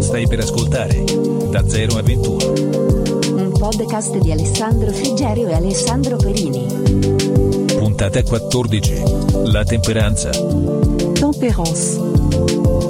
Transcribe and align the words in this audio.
Stai 0.00 0.26
per 0.26 0.40
ascoltare 0.40 1.04
Da 1.50 1.68
0 1.68 1.96
a 1.96 2.02
21. 2.02 2.36
Un 3.36 3.52
podcast 3.52 4.16
di 4.16 4.32
Alessandro 4.32 4.90
Frigerio 4.90 5.48
e 5.48 5.54
Alessandro 5.54 6.16
Perini. 6.16 6.66
Puntata 7.76 8.22
14. 8.22 9.02
La 9.44 9.62
temperanza. 9.64 10.30
Tempérance. 10.30 12.89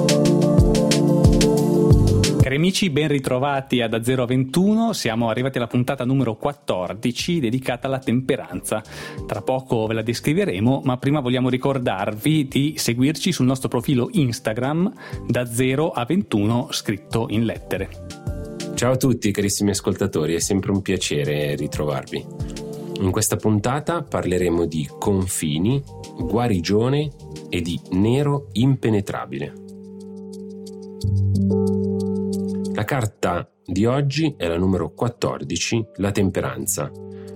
Cari 2.51 2.63
amici, 2.63 2.89
ben 2.89 3.07
ritrovati 3.07 3.79
a 3.79 3.87
Da 3.87 4.03
0 4.03 4.23
a 4.23 4.25
21, 4.25 4.91
siamo 4.91 5.29
arrivati 5.29 5.57
alla 5.57 5.67
puntata 5.67 6.03
numero 6.03 6.35
14 6.35 7.39
dedicata 7.39 7.87
alla 7.87 7.99
temperanza. 7.99 8.83
Tra 9.25 9.41
poco 9.41 9.87
ve 9.87 9.93
la 9.93 10.01
descriveremo, 10.01 10.81
ma 10.83 10.97
prima 10.97 11.21
vogliamo 11.21 11.47
ricordarvi 11.47 12.49
di 12.49 12.73
seguirci 12.75 13.31
sul 13.31 13.45
nostro 13.45 13.69
profilo 13.69 14.09
Instagram 14.11 14.93
da 15.29 15.45
0 15.45 15.91
a 15.91 16.03
21 16.03 16.67
scritto 16.71 17.27
in 17.29 17.45
lettere. 17.45 17.89
Ciao 18.75 18.91
a 18.91 18.97
tutti 18.97 19.31
carissimi 19.31 19.69
ascoltatori, 19.69 20.35
è 20.35 20.39
sempre 20.39 20.71
un 20.71 20.81
piacere 20.81 21.55
ritrovarvi. 21.55 22.25
In 22.99 23.11
questa 23.11 23.37
puntata 23.37 24.03
parleremo 24.03 24.65
di 24.65 24.89
confini, 24.99 25.81
guarigione 26.17 27.11
e 27.47 27.61
di 27.61 27.79
nero 27.91 28.49
impenetrabile. 28.51 29.53
La 32.81 32.87
carta 32.87 33.47
di 33.63 33.85
oggi 33.85 34.33
è 34.35 34.47
la 34.47 34.57
numero 34.57 34.91
14, 34.91 35.89
la 35.97 36.09
temperanza. 36.09 36.89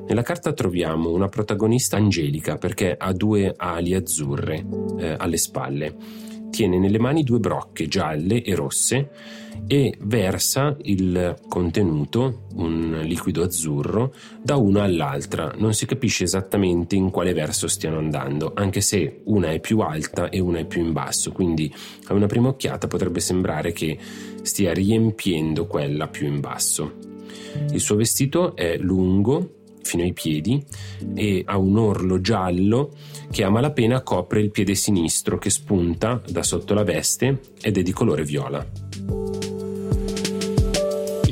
Nella 0.07 0.23
carta 0.23 0.53
troviamo 0.53 1.11
una 1.11 1.27
protagonista 1.27 1.97
angelica 1.97 2.55
perché 2.57 2.95
ha 2.97 3.13
due 3.13 3.53
ali 3.55 3.93
azzurre 3.93 4.65
eh, 4.97 5.15
alle 5.19 5.37
spalle. 5.37 5.95
Tiene 6.55 6.79
nelle 6.79 6.99
mani 6.99 7.23
due 7.23 7.39
brocche 7.39 7.89
gialle 7.89 8.41
e 8.41 8.55
rosse 8.55 9.09
e 9.67 9.93
versa 10.03 10.77
il 10.83 11.35
contenuto, 11.49 12.43
un 12.53 13.01
liquido 13.03 13.43
azzurro, 13.43 14.13
da 14.41 14.55
una 14.55 14.83
all'altra. 14.83 15.53
Non 15.57 15.73
si 15.73 15.85
capisce 15.85 16.23
esattamente 16.23 16.95
in 16.95 17.09
quale 17.09 17.33
verso 17.33 17.67
stiano 17.67 17.97
andando, 17.97 18.53
anche 18.55 18.79
se 18.79 19.19
una 19.25 19.51
è 19.51 19.59
più 19.59 19.79
alta 19.79 20.29
e 20.29 20.39
una 20.39 20.59
è 20.59 20.65
più 20.65 20.81
in 20.81 20.93
basso, 20.93 21.33
quindi 21.33 21.69
a 22.05 22.13
una 22.13 22.27
prima 22.27 22.47
occhiata 22.47 22.87
potrebbe 22.87 23.19
sembrare 23.19 23.73
che 23.73 23.97
stia 24.41 24.71
riempiendo 24.71 25.67
quella 25.67 26.07
più 26.07 26.25
in 26.25 26.39
basso. 26.39 26.93
Il 27.69 27.81
suo 27.81 27.97
vestito 27.97 28.55
è 28.55 28.77
lungo 28.77 29.55
fino 29.81 30.03
ai 30.03 30.13
piedi 30.13 30.63
e 31.15 31.43
ha 31.45 31.57
un 31.57 31.77
orlo 31.77 32.21
giallo 32.21 32.91
che 33.31 33.43
a 33.43 33.49
malapena 33.49 34.01
copre 34.01 34.41
il 34.41 34.51
piede 34.51 34.75
sinistro 34.75 35.37
che 35.37 35.49
spunta 35.49 36.21
da 36.27 36.43
sotto 36.43 36.73
la 36.73 36.83
veste 36.83 37.41
ed 37.61 37.77
è 37.77 37.81
di 37.81 37.91
colore 37.91 38.23
viola. 38.23 38.65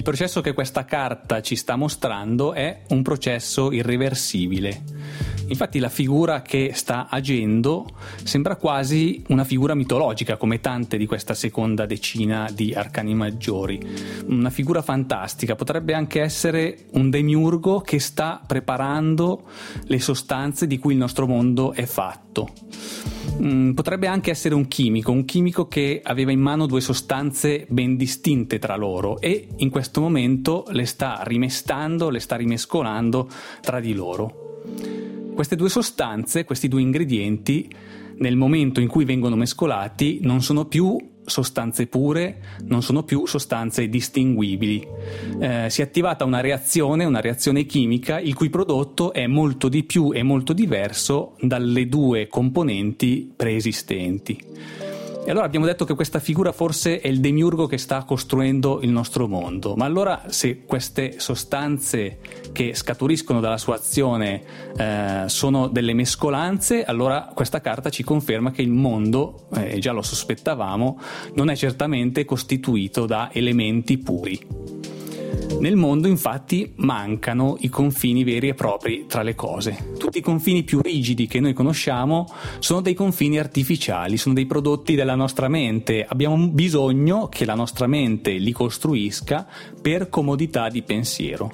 Il 0.03 0.09
processo 0.09 0.41
che 0.41 0.53
questa 0.53 0.83
carta 0.83 1.41
ci 1.41 1.55
sta 1.55 1.77
mostrando 1.77 2.53
è 2.53 2.81
un 2.89 3.01
processo 3.03 3.71
irreversibile. 3.71 4.83
Infatti 5.53 5.77
la 5.77 5.89
figura 5.89 6.41
che 6.41 6.71
sta 6.73 7.05
agendo 7.07 7.85
sembra 8.23 8.55
quasi 8.55 9.21
una 9.27 9.43
figura 9.43 9.75
mitologica, 9.75 10.35
come 10.35 10.59
tante 10.59 10.97
di 10.97 11.05
questa 11.05 11.35
seconda 11.35 11.85
decina 11.85 12.49
di 12.51 12.73
arcani 12.73 13.13
maggiori. 13.13 13.79
Una 14.25 14.49
figura 14.49 14.81
fantastica, 14.81 15.53
potrebbe 15.53 15.93
anche 15.93 16.21
essere 16.21 16.85
un 16.93 17.11
demiurgo 17.11 17.81
che 17.81 17.99
sta 17.99 18.41
preparando 18.45 19.43
le 19.83 19.99
sostanze 19.99 20.65
di 20.65 20.79
cui 20.79 20.93
il 20.93 20.99
nostro 20.99 21.27
mondo 21.27 21.71
è 21.73 21.85
fatto. 21.85 22.49
Mm, 23.39 23.73
potrebbe 23.73 24.07
anche 24.07 24.31
essere 24.31 24.55
un 24.55 24.67
chimico, 24.67 25.11
un 25.11 25.25
chimico 25.25 25.67
che 25.67 26.01
aveva 26.03 26.31
in 26.31 26.39
mano 26.39 26.65
due 26.65 26.81
sostanze 26.81 27.67
ben 27.69 27.95
distinte 27.95 28.57
tra 28.57 28.75
loro 28.75 29.21
e 29.21 29.49
in 29.57 29.69
questo 29.69 30.01
momento 30.01 30.65
le 30.69 30.87
sta 30.87 31.21
rimestando, 31.23 32.09
le 32.09 32.19
sta 32.19 32.37
rimescolando 32.37 33.29
tra 33.61 33.79
di 33.79 33.93
loro. 33.93 35.11
Queste 35.33 35.55
due 35.55 35.69
sostanze, 35.69 36.43
questi 36.45 36.67
due 36.67 36.81
ingredienti, 36.81 37.67
nel 38.17 38.35
momento 38.35 38.79
in 38.79 38.87
cui 38.87 39.03
vengono 39.03 39.35
mescolati, 39.35 40.19
non 40.21 40.41
sono 40.41 40.65
più 40.65 40.95
sostanze 41.25 41.87
pure, 41.87 42.41
non 42.65 42.83
sono 42.83 43.03
più 43.03 43.25
sostanze 43.25 43.89
distinguibili. 43.89 44.85
Eh, 45.39 45.69
si 45.69 45.81
è 45.81 45.83
attivata 45.83 46.23
una 46.23 46.39
reazione, 46.39 47.05
una 47.05 47.21
reazione 47.21 47.65
chimica, 47.65 48.19
il 48.19 48.35
cui 48.35 48.49
prodotto 48.49 49.11
è 49.11 49.25
molto 49.25 49.69
di 49.69 49.83
più 49.83 50.11
e 50.13 50.21
molto 50.21 50.53
diverso 50.53 51.35
dalle 51.41 51.87
due 51.87 52.27
componenti 52.27 53.31
preesistenti. 53.35 54.82
E 55.25 55.31
allora 55.31 55.45
abbiamo 55.45 55.65
detto 55.65 55.85
che 55.85 55.95
questa 55.95 56.19
figura 56.19 56.51
forse 56.51 56.99
è 56.99 57.07
il 57.07 57.21
demiurgo 57.21 57.65
che 57.65 57.77
sta 57.77 58.03
costruendo 58.03 58.81
il 58.81 58.89
nostro 58.89 59.25
mondo, 59.25 59.73
ma 59.77 59.85
allora 59.85 60.23
se 60.27 60.65
queste 60.65 61.17
sostanze 61.17 62.19
che 62.51 62.75
scaturiscono 62.75 63.39
dalla 63.39 63.57
sua 63.57 63.75
azione 63.75 64.43
eh, 64.75 65.23
sono 65.27 65.67
delle 65.69 65.93
mescolanze, 65.93 66.83
allora 66.83 67.31
questa 67.33 67.61
carta 67.61 67.89
ci 67.89 68.03
conferma 68.03 68.51
che 68.51 68.63
il 68.63 68.71
mondo, 68.71 69.47
eh, 69.55 69.79
già 69.79 69.93
lo 69.93 70.01
sospettavamo, 70.01 70.99
non 71.35 71.49
è 71.49 71.55
certamente 71.55 72.25
costituito 72.25 73.05
da 73.05 73.29
elementi 73.31 73.97
puri. 73.97 74.45
Nel 75.59 75.75
mondo 75.77 76.07
infatti 76.07 76.73
mancano 76.75 77.55
i 77.59 77.69
confini 77.69 78.23
veri 78.23 78.49
e 78.49 78.53
propri 78.53 79.05
tra 79.07 79.21
le 79.21 79.33
cose. 79.33 79.93
Tutti 79.97 80.17
i 80.17 80.21
confini 80.21 80.63
più 80.63 80.81
rigidi 80.81 81.25
che 81.25 81.39
noi 81.39 81.53
conosciamo 81.53 82.27
sono 82.59 82.81
dei 82.81 82.93
confini 82.93 83.39
artificiali, 83.39 84.17
sono 84.17 84.33
dei 84.33 84.45
prodotti 84.45 84.95
della 84.95 85.15
nostra 85.15 85.47
mente. 85.47 86.05
Abbiamo 86.07 86.49
bisogno 86.49 87.29
che 87.29 87.45
la 87.45 87.55
nostra 87.55 87.87
mente 87.87 88.33
li 88.33 88.51
costruisca 88.51 89.47
per 89.81 90.09
comodità 90.09 90.67
di 90.67 90.81
pensiero. 90.81 91.49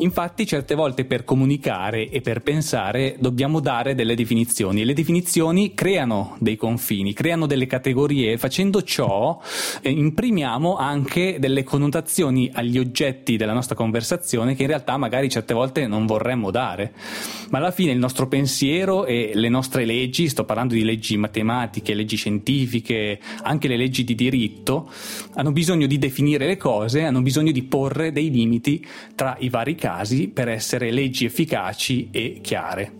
Infatti 0.00 0.46
certe 0.46 0.74
volte 0.74 1.04
per 1.04 1.24
comunicare 1.24 2.08
e 2.08 2.22
per 2.22 2.40
pensare 2.40 3.16
dobbiamo 3.18 3.60
dare 3.60 3.94
delle 3.94 4.14
definizioni 4.14 4.80
e 4.80 4.84
le 4.86 4.94
definizioni 4.94 5.74
creano 5.74 6.36
dei 6.38 6.56
confini, 6.56 7.12
creano 7.12 7.44
delle 7.44 7.66
categorie 7.66 8.32
e 8.32 8.38
facendo 8.38 8.82
ciò 8.82 9.38
eh, 9.82 9.90
imprimiamo 9.90 10.76
anche 10.76 11.36
delle 11.38 11.64
connotazioni 11.64 12.50
agli 12.50 12.78
oggetti 12.78 13.36
della 13.36 13.52
nostra 13.52 13.74
conversazione 13.74 14.54
che 14.54 14.62
in 14.62 14.68
realtà 14.68 14.96
magari 14.96 15.28
certe 15.28 15.52
volte 15.52 15.86
non 15.86 16.06
vorremmo 16.06 16.50
dare. 16.50 16.94
Ma 17.50 17.58
alla 17.58 17.70
fine 17.70 17.92
il 17.92 17.98
nostro 17.98 18.26
pensiero 18.26 19.04
e 19.04 19.32
le 19.34 19.48
nostre 19.50 19.84
leggi, 19.84 20.30
sto 20.30 20.44
parlando 20.44 20.72
di 20.72 20.82
leggi 20.82 21.18
matematiche, 21.18 21.92
leggi 21.92 22.16
scientifiche, 22.16 23.20
anche 23.42 23.68
le 23.68 23.76
leggi 23.76 24.04
di 24.04 24.14
diritto, 24.14 24.90
hanno 25.34 25.52
bisogno 25.52 25.86
di 25.86 25.98
definire 25.98 26.46
le 26.46 26.56
cose, 26.56 27.02
hanno 27.02 27.20
bisogno 27.20 27.52
di 27.52 27.62
porre 27.64 28.12
dei 28.12 28.30
limiti 28.30 28.82
tra 29.14 29.36
i 29.40 29.50
vari 29.50 29.74
casi 29.74 29.88
casi 29.90 30.28
per 30.28 30.48
essere 30.48 30.92
leggi 30.92 31.24
efficaci 31.24 32.08
e 32.12 32.38
chiare. 32.40 32.98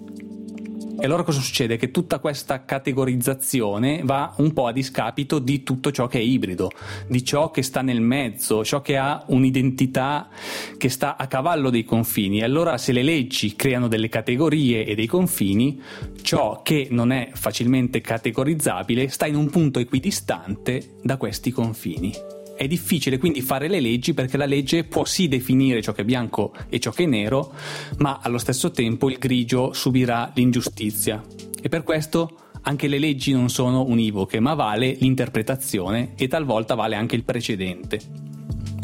E 1.02 1.06
allora 1.06 1.22
cosa 1.22 1.40
succede? 1.40 1.78
Che 1.78 1.90
tutta 1.90 2.18
questa 2.18 2.66
categorizzazione 2.66 4.02
va 4.04 4.34
un 4.38 4.52
po' 4.52 4.66
a 4.66 4.72
discapito 4.72 5.38
di 5.38 5.62
tutto 5.62 5.92
ciò 5.92 6.08
che 6.08 6.18
è 6.18 6.22
ibrido, 6.22 6.70
di 7.08 7.24
ciò 7.24 7.50
che 7.50 7.62
sta 7.62 7.80
nel 7.80 8.02
mezzo, 8.02 8.64
ciò 8.64 8.82
che 8.82 8.98
ha 8.98 9.24
un'identità 9.28 10.28
che 10.76 10.90
sta 10.90 11.16
a 11.16 11.26
cavallo 11.26 11.70
dei 11.70 11.84
confini. 11.84 12.40
E 12.40 12.44
allora 12.44 12.76
se 12.76 12.92
le 12.92 13.02
leggi 13.02 13.56
creano 13.56 13.88
delle 13.88 14.10
categorie 14.10 14.84
e 14.84 14.94
dei 14.94 15.06
confini, 15.06 15.80
ciò 16.20 16.60
che 16.62 16.88
non 16.90 17.12
è 17.12 17.30
facilmente 17.32 18.02
categorizzabile 18.02 19.08
sta 19.08 19.26
in 19.26 19.36
un 19.36 19.48
punto 19.48 19.78
equidistante 19.78 20.96
da 21.02 21.16
questi 21.16 21.50
confini. 21.50 22.39
È 22.60 22.68
difficile 22.68 23.16
quindi 23.16 23.40
fare 23.40 23.68
le 23.68 23.80
leggi 23.80 24.12
perché 24.12 24.36
la 24.36 24.44
legge 24.44 24.84
può 24.84 25.06
sì 25.06 25.28
definire 25.28 25.80
ciò 25.80 25.92
che 25.92 26.02
è 26.02 26.04
bianco 26.04 26.52
e 26.68 26.78
ciò 26.78 26.90
che 26.90 27.04
è 27.04 27.06
nero, 27.06 27.54
ma 28.00 28.18
allo 28.20 28.36
stesso 28.36 28.70
tempo 28.70 29.08
il 29.08 29.16
grigio 29.16 29.72
subirà 29.72 30.30
l'ingiustizia. 30.34 31.24
E 31.58 31.70
per 31.70 31.84
questo 31.84 32.50
anche 32.60 32.86
le 32.86 32.98
leggi 32.98 33.32
non 33.32 33.48
sono 33.48 33.86
univoche, 33.86 34.40
ma 34.40 34.52
vale 34.52 34.94
l'interpretazione 35.00 36.12
e 36.16 36.28
talvolta 36.28 36.74
vale 36.74 36.96
anche 36.96 37.16
il 37.16 37.24
precedente. 37.24 37.98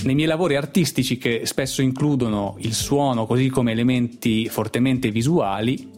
Nei 0.05 0.15
miei 0.15 0.27
lavori 0.27 0.57
artistici 0.57 1.19
che 1.19 1.43
spesso 1.45 1.83
includono 1.83 2.57
il 2.61 2.73
suono 2.73 3.27
così 3.27 3.51
come 3.51 3.73
elementi 3.73 4.49
fortemente 4.49 5.11
visuali, 5.11 5.91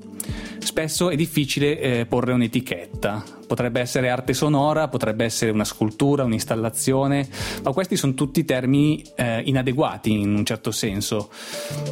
spesso 0.58 1.10
è 1.10 1.14
difficile 1.14 1.78
eh, 1.78 2.06
porre 2.06 2.32
un'etichetta 2.32 3.37
Potrebbe 3.48 3.80
essere 3.80 4.10
arte 4.10 4.34
sonora, 4.34 4.88
potrebbe 4.88 5.24
essere 5.24 5.50
una 5.50 5.64
scultura, 5.64 6.22
un'installazione, 6.22 7.26
ma 7.64 7.72
questi 7.72 7.96
sono 7.96 8.12
tutti 8.14 8.44
termini 8.44 9.02
eh, 9.16 9.40
inadeguati 9.40 10.12
in 10.12 10.36
un 10.36 10.44
certo 10.44 10.70
senso. 10.70 11.30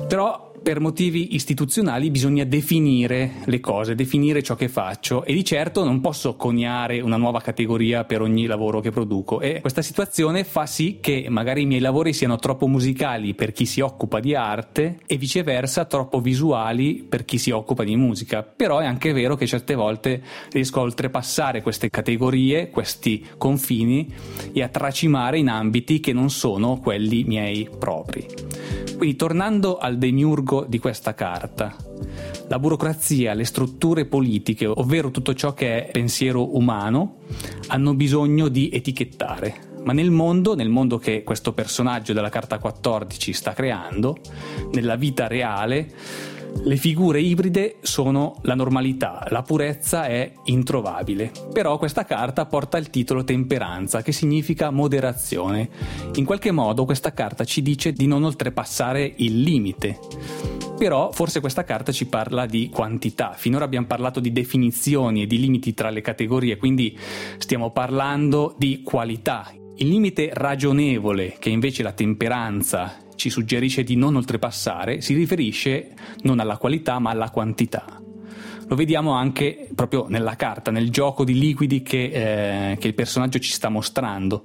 Però 0.07 0.46
per 0.67 0.81
motivi 0.81 1.37
istituzionali 1.37 2.11
bisogna 2.11 2.43
definire 2.43 3.35
le 3.45 3.61
cose, 3.61 3.95
definire 3.95 4.43
ciò 4.43 4.57
che 4.57 4.69
faccio. 4.69 5.23
E 5.23 5.33
di 5.33 5.45
certo 5.45 5.85
non 5.85 6.01
posso 6.01 6.35
coniare 6.35 7.01
una 7.01 7.17
nuova 7.17 7.41
categoria 7.41 8.03
per 8.03 8.21
ogni 8.21 8.47
lavoro 8.47 8.81
che 8.81 8.91
produco. 8.91 9.41
E 9.41 9.61
questa 9.61 9.81
situazione 9.81 10.43
fa 10.43 10.67
sì 10.67 10.99
che 11.01 11.27
magari 11.29 11.63
i 11.63 11.67
miei 11.67 11.79
lavori 11.79 12.13
siano 12.13 12.35
troppo 12.35 12.67
musicali 12.67 13.35
per 13.35 13.53
chi 13.53 13.65
si 13.65 13.81
occupa 13.81 14.19
di 14.19 14.35
arte 14.35 14.99
e 15.07 15.17
viceversa 15.17 15.85
troppo 15.85 16.21
visuali 16.21 17.07
per 17.09 17.25
chi 17.25 17.39
si 17.39 17.53
occupa 17.53 17.85
di 17.85 17.95
musica, 17.95 18.43
però 18.43 18.81
è 18.81 18.87
anche 18.87 19.13
vero 19.13 19.37
che 19.37 19.47
certe 19.47 19.77
volte 19.77 20.21
riesco 20.51 20.81
a 20.81 20.83
oltrepassare 20.83 21.63
queste 21.63 21.91
categorie, 21.91 22.71
questi 22.71 23.25
confini 23.39 24.13
e 24.53 24.65
a 24.65 24.69
tracimare 24.69 25.39
in 25.39 25.49
ambiti 25.49 26.01
che 26.01 26.13
non 26.13 26.29
sono 26.29 26.81
quelli 26.81 27.23
miei 27.23 27.69
propri. 27.79 28.27
Quindi 28.97 29.15
tornando 29.15 29.77
al 29.77 29.99
demiurgo 29.99 30.56
di 30.65 30.79
questa 30.79 31.15
carta, 31.15 31.75
la 32.49 32.59
burocrazia, 32.59 33.35
le 33.35 33.45
strutture 33.45 34.07
politiche, 34.07 34.67
ovvero 34.67 35.11
tutto 35.11 35.35
ciò 35.35 35.53
che 35.53 35.87
è 35.87 35.91
pensiero 35.91 36.57
umano, 36.57 37.17
hanno 37.69 37.95
bisogno 37.95 38.49
di 38.49 38.71
etichettare. 38.73 39.75
Ma 39.85 39.93
nel 39.93 40.11
mondo, 40.11 40.55
nel 40.55 40.69
mondo 40.69 40.99
che 40.99 41.23
questo 41.23 41.53
personaggio 41.53 42.13
della 42.13 42.29
carta 42.29 42.59
14 42.59 43.33
sta 43.33 43.53
creando, 43.53 44.17
nella 44.73 44.97
vita 44.97 45.29
reale, 45.29 45.93
le 46.63 46.77
figure 46.77 47.21
ibride 47.21 47.77
sono 47.83 48.37
la 48.43 48.55
normalità, 48.55 49.27
la 49.31 49.43
purezza 49.43 50.07
è 50.07 50.33
introvabile. 50.45 51.31
Però 51.53 51.79
questa 51.79 52.05
carta 52.05 52.47
porta 52.47 52.79
il 52.79 52.91
titolo 52.91 53.25
temperanza, 53.25 54.03
che 54.03 54.13
significa 54.13 54.71
moderazione. 54.71 55.69
In 56.15 56.25
qualche 56.25 56.51
modo 56.51 56.85
questa 56.85 57.13
carta 57.13 57.45
ci 57.45 57.63
dice 57.63 57.93
di 57.93 58.07
non 58.07 58.25
oltrepassare 58.25 59.13
il 59.17 59.41
limite. 59.41 59.99
Però 60.77 61.11
forse 61.13 61.41
questa 61.41 61.65
carta 61.65 61.93
ci 61.93 62.07
parla 62.07 62.47
di 62.47 62.69
quantità. 62.69 63.33
Finora 63.33 63.65
abbiamo 63.65 63.87
parlato 63.87 64.21
di 64.21 64.33
definizioni 64.33 65.23
e 65.23 65.27
di 65.27 65.39
limiti 65.39 65.73
tra 65.73 65.91
le 65.91 66.01
categorie, 66.01 66.57
quindi 66.57 66.99
stiamo 67.39 67.71
parlando 67.71 68.55
di 68.59 68.83
qualità. 68.83 69.53
Il 69.77 69.89
limite 69.89 70.31
ragionevole, 70.33 71.37
che 71.39 71.51
invece 71.51 71.83
la 71.83 71.93
temperanza 71.93 73.05
ci 73.17 73.31
suggerisce 73.31 73.83
di 73.83 73.97
non 73.97 74.15
oltrepassare, 74.17 75.01
si 75.01 75.15
riferisce 75.15 75.95
non 76.23 76.39
alla 76.39 76.57
qualità 76.57 76.99
ma 76.99 77.11
alla 77.11 77.31
quantità. 77.31 78.01
Lo 78.69 78.75
vediamo 78.75 79.13
anche 79.13 79.69
proprio 79.75 80.07
nella 80.09 80.35
carta, 80.35 80.73
nel 80.73 80.91
gioco 80.91 81.25
di 81.25 81.39
liquidi 81.39 81.83
che, 81.83 82.73
eh, 82.73 82.77
che 82.79 82.89
il 82.89 82.95
personaggio 82.95 83.39
ci 83.39 83.53
sta 83.53 83.69
mostrando. 83.69 84.43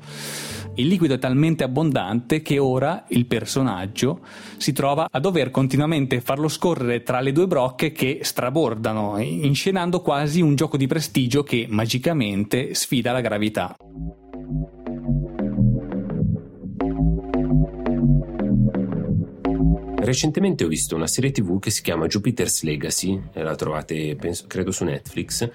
Il 0.75 0.87
liquido 0.87 1.15
è 1.15 1.19
talmente 1.19 1.63
abbondante 1.63 2.41
che 2.43 2.59
ora 2.59 3.05
il 3.09 3.25
personaggio 3.25 4.21
si 4.57 4.73
trova 4.73 5.07
a 5.09 5.19
dover 5.19 5.49
continuamente 5.49 6.21
farlo 6.21 6.47
scorrere 6.47 7.01
tra 7.01 7.19
le 7.19 7.31
due 7.31 7.47
brocche 7.47 7.91
che 7.91 8.19
strabordano, 8.21 9.19
inscenando 9.19 10.01
quasi 10.01 10.39
un 10.39 10.55
gioco 10.55 10.77
di 10.77 10.87
prestigio 10.87 11.41
che 11.41 11.65
magicamente 11.67 12.75
sfida 12.75 13.11
la 13.11 13.21
gravità. 13.21 13.75
Recentemente 20.03 20.63
ho 20.63 20.67
visto 20.67 20.95
una 20.95 21.05
serie 21.05 21.29
tv 21.29 21.59
che 21.59 21.69
si 21.69 21.83
chiama 21.83 22.07
Jupiter's 22.07 22.63
Legacy, 22.63 23.21
la 23.33 23.53
trovate 23.53 24.15
penso, 24.15 24.45
credo 24.47 24.71
su 24.71 24.83
Netflix, 24.83 25.47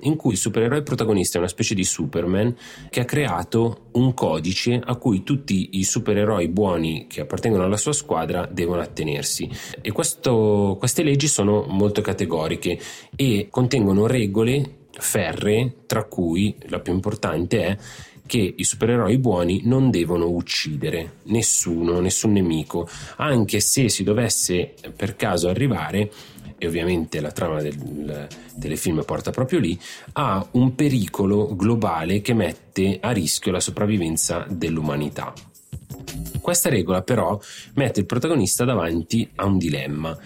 in 0.00 0.16
cui 0.16 0.32
il 0.32 0.38
supereroe 0.38 0.82
protagonista 0.82 1.38
è 1.38 1.40
una 1.40 1.48
specie 1.48 1.74
di 1.74 1.82
Superman 1.82 2.54
che 2.90 3.00
ha 3.00 3.06
creato 3.06 3.86
un 3.92 4.12
codice 4.12 4.78
a 4.84 4.96
cui 4.96 5.22
tutti 5.22 5.78
i 5.78 5.84
supereroi 5.84 6.48
buoni 6.48 7.06
che 7.08 7.22
appartengono 7.22 7.64
alla 7.64 7.78
sua 7.78 7.94
squadra 7.94 8.44
devono 8.44 8.82
attenersi. 8.82 9.48
E 9.80 9.92
questo, 9.92 10.76
queste 10.78 11.02
leggi 11.02 11.26
sono 11.26 11.64
molto 11.66 12.02
categoriche 12.02 12.78
e 13.16 13.48
contengono 13.50 14.06
regole 14.06 14.84
ferree, 14.90 15.84
tra 15.86 16.04
cui 16.04 16.54
la 16.66 16.80
più 16.80 16.92
importante 16.92 17.64
è 17.64 17.78
che 18.26 18.54
i 18.56 18.64
supereroi 18.64 19.18
buoni 19.18 19.62
non 19.64 19.90
devono 19.90 20.28
uccidere 20.28 21.18
nessuno, 21.24 22.00
nessun 22.00 22.32
nemico, 22.32 22.88
anche 23.16 23.60
se 23.60 23.88
si 23.88 24.02
dovesse 24.02 24.74
per 24.94 25.16
caso 25.16 25.48
arrivare 25.48 26.10
e 26.58 26.66
ovviamente 26.66 27.20
la 27.20 27.32
trama 27.32 27.60
del 27.60 28.26
telefilm 28.58 29.04
porta 29.04 29.30
proprio 29.30 29.58
lì, 29.58 29.78
a 30.12 30.46
un 30.52 30.74
pericolo 30.74 31.54
globale 31.54 32.20
che 32.20 32.34
mette 32.34 32.98
a 33.00 33.10
rischio 33.10 33.52
la 33.52 33.60
sopravvivenza 33.60 34.46
dell'umanità. 34.48 35.34
Questa 36.40 36.68
regola 36.68 37.02
però 37.02 37.38
mette 37.74 38.00
il 38.00 38.06
protagonista 38.06 38.64
davanti 38.64 39.28
a 39.34 39.46
un 39.46 39.58
dilemma. 39.58 40.16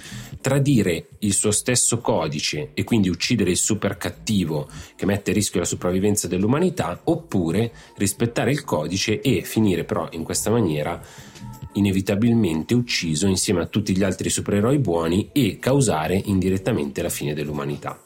Tradire 0.41 1.09
il 1.21 1.32
suo 1.32 1.50
stesso 1.50 2.00
codice 2.00 2.71
e 2.75 2.85
quindi 2.85 3.09
uccidere 3.09 3.50
il 3.50 3.56
super 3.56 3.97
cattivo 3.97 4.69
che 4.97 5.06
mette 5.06 5.31
a 5.31 5.35
rischio 5.35 5.61
la 5.61 5.67
sopravvivenza 5.67 6.29
dell'umanità, 6.29 7.00
oppure 7.05 7.73
rispettare 7.97 8.50
il 8.50 8.65
codice 8.65 9.21
e 9.21 9.43
finire 9.43 9.85
però 9.85 10.09
in 10.12 10.23
questa 10.23 10.50
maniera 10.50 11.00
inevitabilmente 11.72 12.75
ucciso 12.75 13.26
insieme 13.26 13.61
a 13.61 13.67
tutti 13.67 13.96
gli 13.96 14.02
altri 14.02 14.31
supereroi 14.31 14.78
buoni 14.78 15.31
e 15.32 15.58
causare 15.58 16.20
indirettamente 16.25 17.02
la 17.02 17.08
fine 17.08 17.34
dell'umanità. 17.34 18.00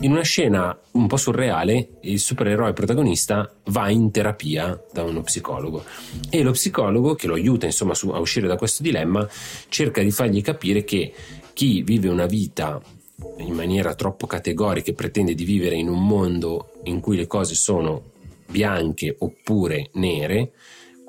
In 0.00 0.12
una 0.12 0.22
scena 0.22 0.78
un 0.92 1.06
po' 1.06 1.16
surreale, 1.16 1.98
il 2.02 2.20
supereroe 2.20 2.72
protagonista 2.72 3.52
va 3.66 3.90
in 3.90 4.10
terapia 4.10 4.80
da 4.92 5.02
uno 5.02 5.22
psicologo 5.22 5.84
e 6.30 6.42
lo 6.42 6.52
psicologo 6.52 7.14
che 7.14 7.26
lo 7.26 7.34
aiuta 7.34 7.66
insomma 7.66 7.92
a 7.92 8.18
uscire 8.18 8.46
da 8.46 8.56
questo 8.56 8.82
dilemma 8.82 9.28
cerca 9.68 10.02
di 10.02 10.10
fargli 10.10 10.42
capire 10.42 10.84
che 10.84 11.12
chi 11.52 11.82
vive 11.82 12.08
una 12.08 12.26
vita 12.26 12.80
in 13.38 13.52
maniera 13.52 13.94
troppo 13.94 14.26
categorica 14.26 14.90
e 14.90 14.94
pretende 14.94 15.34
di 15.34 15.44
vivere 15.44 15.74
in 15.74 15.88
un 15.88 16.06
mondo 16.06 16.70
in 16.84 17.00
cui 17.00 17.16
le 17.16 17.26
cose 17.26 17.54
sono 17.54 18.12
bianche 18.46 19.14
oppure 19.18 19.90
nere, 19.94 20.52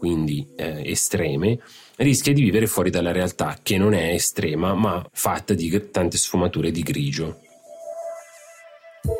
quindi 0.01 0.47
eh, 0.55 0.81
estreme, 0.89 1.59
rischia 1.97 2.33
di 2.33 2.41
vivere 2.41 2.65
fuori 2.65 2.89
dalla 2.89 3.11
realtà 3.11 3.59
che 3.61 3.77
non 3.77 3.93
è 3.93 4.15
estrema 4.15 4.73
ma 4.73 5.07
fatta 5.11 5.53
di 5.53 5.89
tante 5.91 6.17
sfumature 6.17 6.71
di 6.71 6.81
grigio. 6.81 7.39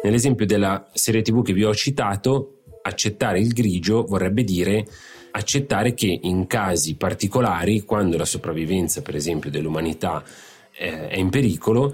Nell'esempio 0.02 0.48
della 0.48 0.90
serie 0.92 1.22
tv 1.22 1.44
che 1.44 1.54
vi 1.54 1.64
ho 1.64 1.76
citato, 1.76 2.64
accettare 2.82 3.40
il 3.40 3.54
grigio 3.54 4.06
vorrebbe 4.06 4.44
dire 4.44 4.88
accettare 5.30 5.94
che 5.94 6.20
in 6.24 6.48
casi 6.48 6.96
particolari, 6.96 7.82
quando 7.82 8.18
la 8.18 8.26
sopravvivenza 8.26 9.04
per 9.04 9.16
esempio 9.16 9.52
dell'umanità 9.52 10.24
eh, 10.76 11.10
è 11.10 11.20
in 11.20 11.30
pericolo, 11.30 11.94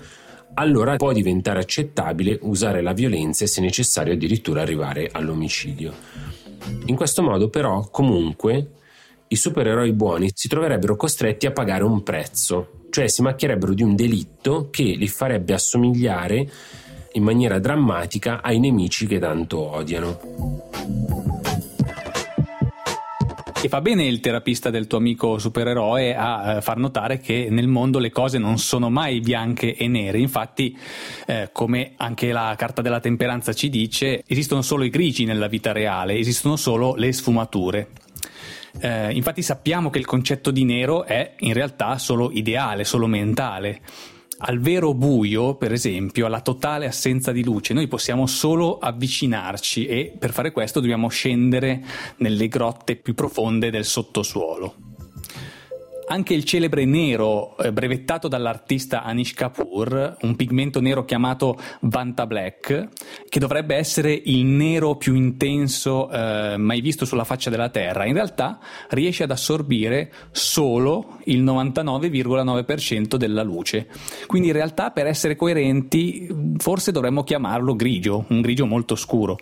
allora 0.53 0.95
può 0.95 1.11
diventare 1.11 1.59
accettabile 1.59 2.39
usare 2.43 2.81
la 2.81 2.93
violenza 2.93 3.43
e 3.43 3.47
se 3.47 3.59
necessario 3.59 4.13
addirittura 4.13 4.61
arrivare 4.61 5.09
all'omicidio. 5.11 5.93
In 6.85 6.95
questo 6.95 7.21
modo 7.21 7.49
però 7.49 7.89
comunque 7.89 8.75
i 9.29 9.35
supereroi 9.35 9.91
buoni 9.93 10.29
si 10.33 10.47
troverebbero 10.47 10.95
costretti 10.95 11.45
a 11.45 11.51
pagare 11.51 11.83
un 11.83 12.01
prezzo, 12.03 12.85
cioè 12.89 13.07
si 13.07 13.21
macchierebbero 13.21 13.73
di 13.73 13.83
un 13.83 13.95
delitto 13.95 14.69
che 14.71 14.83
li 14.83 15.07
farebbe 15.07 15.53
assomigliare 15.53 16.49
in 17.13 17.23
maniera 17.23 17.59
drammatica 17.59 18.41
ai 18.41 18.59
nemici 18.59 19.05
che 19.05 19.19
tanto 19.19 19.59
odiano. 19.59 20.65
E 23.59 23.69
fa 23.69 23.81
bene 23.81 24.05
il 24.05 24.19
terapista 24.19 24.69
del 24.69 24.85
tuo 24.85 24.99
amico 24.99 25.39
supereroe 25.39 26.15
a 26.15 26.57
eh, 26.57 26.61
far 26.61 26.77
notare 26.77 27.17
che 27.17 27.47
nel 27.49 27.67
mondo 27.67 27.97
le 27.97 28.11
cose 28.11 28.37
non 28.37 28.59
sono 28.59 28.89
mai 28.89 29.19
bianche 29.19 29.75
e 29.75 29.87
nere. 29.87 30.19
Infatti, 30.19 30.77
eh, 31.25 31.49
come 31.51 31.93
anche 31.97 32.31
la 32.31 32.53
carta 32.55 32.83
della 32.83 32.99
temperanza 32.99 33.53
ci 33.53 33.69
dice, 33.69 34.23
esistono 34.27 34.61
solo 34.61 34.83
i 34.83 34.89
grigi 34.89 35.25
nella 35.25 35.47
vita 35.47 35.71
reale, 35.71 36.17
esistono 36.17 36.55
solo 36.55 36.93
le 36.95 37.11
sfumature. 37.11 37.87
Eh, 38.79 39.11
infatti 39.13 39.41
sappiamo 39.41 39.89
che 39.89 39.99
il 39.99 40.05
concetto 40.05 40.51
di 40.51 40.63
nero 40.63 41.03
è 41.03 41.35
in 41.39 41.53
realtà 41.53 41.97
solo 41.97 42.31
ideale, 42.31 42.83
solo 42.83 43.07
mentale 43.07 43.81
al 44.39 44.59
vero 44.59 44.93
buio, 44.93 45.55
per 45.55 45.71
esempio, 45.71 46.25
alla 46.25 46.41
totale 46.41 46.85
assenza 46.85 47.31
di 47.31 47.43
luce, 47.43 47.73
noi 47.73 47.87
possiamo 47.87 48.27
solo 48.27 48.77
avvicinarci 48.77 49.87
e 49.87 50.15
per 50.17 50.31
fare 50.31 50.51
questo 50.51 50.79
dobbiamo 50.79 51.07
scendere 51.07 51.83
nelle 52.17 52.47
grotte 52.47 52.97
più 52.97 53.15
profonde 53.15 53.71
del 53.71 53.85
sottosuolo. 53.85 54.86
Anche 56.09 56.33
il 56.33 56.43
celebre 56.45 56.85
nero 56.85 57.57
eh, 57.57 57.73
brevettato 57.73 58.27
dall'artista 58.27 59.03
Anish 59.03 59.33
Kapoor, 59.33 60.17
un 60.21 60.35
pigmento 60.35 60.79
nero 60.79 61.03
chiamato 61.03 61.57
Vanta 61.81 62.25
Black, 62.25 62.89
che 63.27 63.39
dovrebbe 63.39 63.75
essere 63.75 64.13
il 64.13 64.45
nero 64.45 64.95
più 64.95 65.15
intenso 65.15 66.09
eh, 66.09 66.55
mai 66.57 66.79
visto 66.81 67.05
sulla 67.05 67.25
faccia 67.25 67.49
della 67.49 67.69
Terra, 67.69 68.05
in 68.05 68.13
realtà 68.13 68.59
riesce 68.89 69.23
ad 69.23 69.31
assorbire 69.31 70.11
solo 70.31 71.17
il 71.25 71.43
99,9% 71.43 73.15
della 73.15 73.43
luce. 73.43 73.87
Quindi 74.27 74.47
in 74.47 74.53
realtà 74.53 74.91
per 74.91 75.07
essere 75.07 75.35
coerenti 75.35 76.27
forse 76.57 76.91
dovremmo 76.91 77.23
chiamarlo 77.23 77.75
grigio, 77.75 78.25
un 78.29 78.39
grigio 78.39 78.65
molto 78.65 78.95
scuro. 78.95 79.37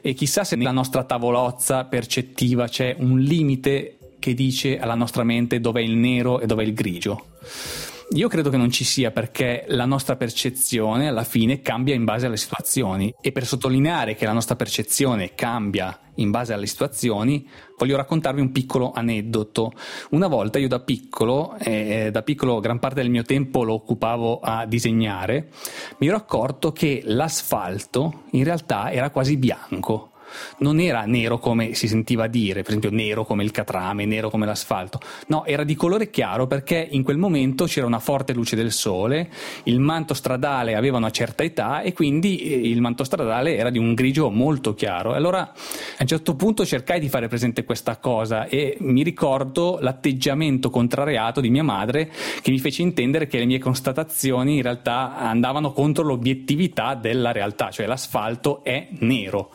E 0.00 0.14
chissà 0.14 0.44
se 0.44 0.54
nella 0.54 0.70
nostra 0.70 1.02
tavolozza 1.02 1.84
percettiva 1.86 2.68
c'è 2.68 2.94
un 2.98 3.18
limite 3.18 3.98
che 4.24 4.32
dice 4.32 4.78
alla 4.78 4.94
nostra 4.94 5.22
mente 5.22 5.60
dov'è 5.60 5.82
il 5.82 5.96
nero 5.96 6.40
e 6.40 6.46
dov'è 6.46 6.62
il 6.62 6.72
grigio. 6.72 7.26
Io 8.12 8.26
credo 8.26 8.48
che 8.48 8.56
non 8.56 8.70
ci 8.70 8.82
sia 8.82 9.10
perché 9.10 9.66
la 9.68 9.84
nostra 9.84 10.16
percezione 10.16 11.08
alla 11.08 11.24
fine 11.24 11.60
cambia 11.60 11.94
in 11.94 12.04
base 12.04 12.24
alle 12.24 12.38
situazioni 12.38 13.14
e 13.20 13.32
per 13.32 13.44
sottolineare 13.44 14.14
che 14.14 14.24
la 14.24 14.32
nostra 14.32 14.56
percezione 14.56 15.34
cambia 15.34 15.98
in 16.14 16.30
base 16.30 16.54
alle 16.54 16.64
situazioni 16.64 17.46
voglio 17.76 17.98
raccontarvi 17.98 18.40
un 18.40 18.50
piccolo 18.50 18.92
aneddoto. 18.94 19.72
Una 20.12 20.28
volta 20.28 20.58
io 20.58 20.68
da 20.68 20.80
piccolo, 20.80 21.56
eh, 21.58 22.08
da 22.10 22.22
piccolo 22.22 22.60
gran 22.60 22.78
parte 22.78 23.02
del 23.02 23.10
mio 23.10 23.24
tempo 23.24 23.62
lo 23.62 23.74
occupavo 23.74 24.40
a 24.40 24.64
disegnare, 24.64 25.50
mi 25.98 26.06
ero 26.06 26.16
accorto 26.16 26.72
che 26.72 27.02
l'asfalto 27.04 28.22
in 28.30 28.44
realtà 28.44 28.90
era 28.90 29.10
quasi 29.10 29.36
bianco 29.36 30.12
non 30.58 30.80
era 30.80 31.04
nero 31.04 31.38
come 31.38 31.74
si 31.74 31.88
sentiva 31.88 32.26
dire, 32.26 32.62
per 32.62 32.76
esempio 32.76 32.90
nero 32.90 33.24
come 33.24 33.44
il 33.44 33.50
catrame, 33.50 34.04
nero 34.04 34.30
come 34.30 34.46
l'asfalto, 34.46 35.00
no, 35.28 35.44
era 35.44 35.64
di 35.64 35.74
colore 35.74 36.10
chiaro 36.10 36.46
perché 36.46 36.86
in 36.90 37.02
quel 37.02 37.16
momento 37.16 37.64
c'era 37.66 37.86
una 37.86 37.98
forte 37.98 38.32
luce 38.32 38.56
del 38.56 38.72
sole, 38.72 39.30
il 39.64 39.80
manto 39.80 40.14
stradale 40.14 40.74
aveva 40.74 40.98
una 40.98 41.10
certa 41.10 41.42
età 41.42 41.82
e 41.82 41.92
quindi 41.92 42.38
eh, 42.38 42.68
il 42.68 42.80
manto 42.80 43.04
stradale 43.04 43.56
era 43.56 43.70
di 43.70 43.78
un 43.78 43.94
grigio 43.94 44.30
molto 44.30 44.74
chiaro. 44.74 45.12
Allora 45.14 45.40
a 45.42 45.52
un 46.00 46.06
certo 46.06 46.34
punto 46.34 46.64
cercai 46.64 47.00
di 47.00 47.08
fare 47.08 47.28
presente 47.28 47.64
questa 47.64 47.96
cosa 47.96 48.46
e 48.46 48.76
mi 48.80 49.02
ricordo 49.02 49.78
l'atteggiamento 49.80 50.70
contrariato 50.70 51.40
di 51.40 51.50
mia 51.50 51.62
madre 51.62 52.10
che 52.42 52.50
mi 52.50 52.58
fece 52.58 52.82
intendere 52.82 53.26
che 53.26 53.38
le 53.38 53.44
mie 53.44 53.58
constatazioni 53.58 54.56
in 54.56 54.62
realtà 54.62 55.16
andavano 55.16 55.72
contro 55.72 56.04
l'obiettività 56.04 56.94
della 56.94 57.32
realtà, 57.32 57.70
cioè 57.70 57.86
l'asfalto 57.86 58.62
è 58.62 58.88
nero. 58.98 59.50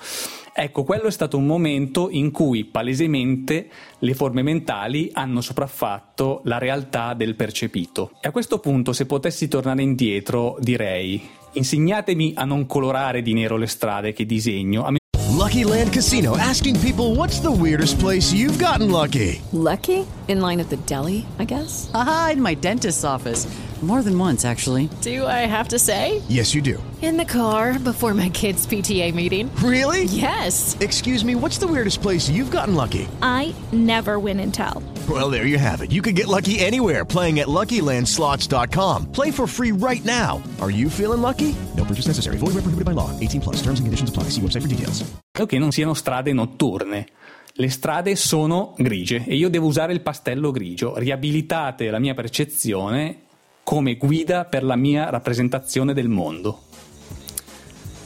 Ecco, 0.61 0.83
quello 0.83 1.07
è 1.07 1.11
stato 1.11 1.37
un 1.37 1.45
momento 1.45 2.09
in 2.09 2.31
cui 2.31 2.65
palesemente 2.65 3.69
le 3.99 4.13
forme 4.13 4.41
mentali 4.41 5.09
hanno 5.13 5.39
sopraffatto 5.39 6.41
la 6.43 6.57
realtà 6.57 7.13
del 7.13 7.37
percepito. 7.37 8.11
E 8.19 8.27
a 8.27 8.31
questo 8.31 8.59
punto, 8.59 8.91
se 8.91 9.05
potessi 9.05 9.47
tornare 9.47 9.81
indietro, 9.83 10.57
direi: 10.59 11.25
insegnatemi 11.53 12.33
a 12.35 12.43
non 12.43 12.65
colorare 12.65 13.21
di 13.21 13.31
nero 13.31 13.55
le 13.55 13.67
strade 13.67 14.11
che 14.11 14.25
disegno. 14.25 14.83
A 14.83 14.91
Lucky 15.31 15.63
Land 15.63 15.91
Casino 15.91 16.35
asking 16.35 16.77
people 16.79 17.15
what's 17.15 17.39
the 17.39 17.47
weirdest 17.47 17.97
place 17.97 18.33
you've 18.33 18.61
gotten 18.61 18.91
lucky? 18.91 19.39
Lucky? 19.51 20.05
In 20.25 20.41
line 20.41 20.59
at 20.59 20.67
the 20.67 20.77
deli, 20.85 21.23
I 21.39 21.45
guess? 21.45 21.89
Aha, 21.93 22.31
in 22.33 22.41
my 22.41 22.53
dentist's 22.53 23.03
office. 23.03 23.47
More 23.81 24.03
than 24.03 24.17
once, 24.19 24.43
actually. 24.43 24.89
Do 24.99 25.25
I 25.25 25.47
have 25.47 25.69
to 25.69 25.79
say? 25.79 26.21
Yes, 26.27 26.53
you 26.53 26.61
do. 26.61 26.83
In 27.01 27.15
the 27.15 27.23
car 27.23 27.79
before 27.79 28.13
my 28.13 28.27
kids' 28.27 28.67
PTA 28.67 29.13
meeting. 29.13 29.49
Really? 29.63 30.03
Yes. 30.03 30.75
Excuse 30.81 31.23
me, 31.23 31.33
what's 31.35 31.59
the 31.59 31.67
weirdest 31.67 32.01
place 32.01 32.29
you've 32.29 32.51
gotten 32.51 32.75
lucky? 32.75 33.07
I 33.21 33.55
never 33.71 34.19
win 34.19 34.41
and 34.41 34.53
tell. 34.53 34.83
Well, 35.09 35.29
there 35.29 35.45
you 35.45 35.57
have 35.57 35.81
it. 35.81 35.93
You 35.93 36.01
can 36.01 36.13
get 36.13 36.27
lucky 36.27 36.59
anywhere 36.59 37.05
playing 37.05 37.39
at 37.39 37.47
LuckyLandSlots.com. 37.47 39.13
Play 39.13 39.31
for 39.31 39.47
free 39.47 39.71
right 39.71 40.03
now. 40.03 40.43
Are 40.59 40.69
you 40.69 40.89
feeling 40.89 41.21
lucky? 41.21 41.55
No 41.77 41.85
purchase 41.85 42.07
necessary. 42.07 42.35
Void 42.35 42.55
where 42.55 42.63
prohibited 42.63 42.83
by 42.83 42.91
law. 42.91 43.17
18 43.17 43.39
plus. 43.39 43.61
Terms 43.61 43.79
and 43.79 43.87
conditions 43.87 44.09
apply. 44.09 44.23
See 44.23 44.41
website 44.41 44.61
for 44.61 44.67
details. 44.67 45.05
Che 45.31 45.57
non 45.57 45.71
siano 45.71 45.93
strade 45.93 46.33
notturne. 46.33 47.07
Le 47.53 47.69
strade 47.69 48.15
sono 48.15 48.73
grigie 48.77 49.23
e 49.25 49.35
io 49.35 49.49
devo 49.49 49.67
usare 49.67 49.93
il 49.93 50.01
pastello 50.01 50.51
grigio. 50.51 50.97
Riabilitate 50.97 51.89
la 51.89 51.99
mia 51.99 52.13
percezione 52.13 53.27
come 53.69 53.97
guida 53.97 54.45
per 54.45 54.63
la 54.63 54.75
mia 54.75 55.11
rappresentazione 55.11 55.93
del 55.93 56.07
mondo. 56.09 56.61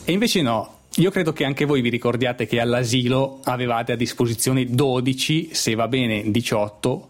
E 0.04 0.12
invece 0.12 0.42
no, 0.42 0.80
io 0.96 1.10
credo 1.10 1.32
che 1.32 1.46
anche 1.46 1.64
voi 1.64 1.80
vi 1.80 1.88
ricordiate 1.88 2.46
che 2.46 2.60
all'asilo 2.60 3.40
avevate 3.46 3.94
a 3.94 3.96
disposizione 3.96 4.66
12, 4.66 5.54
se 5.54 5.74
va 5.74 5.88
bene 5.88 6.30
18 6.30 7.08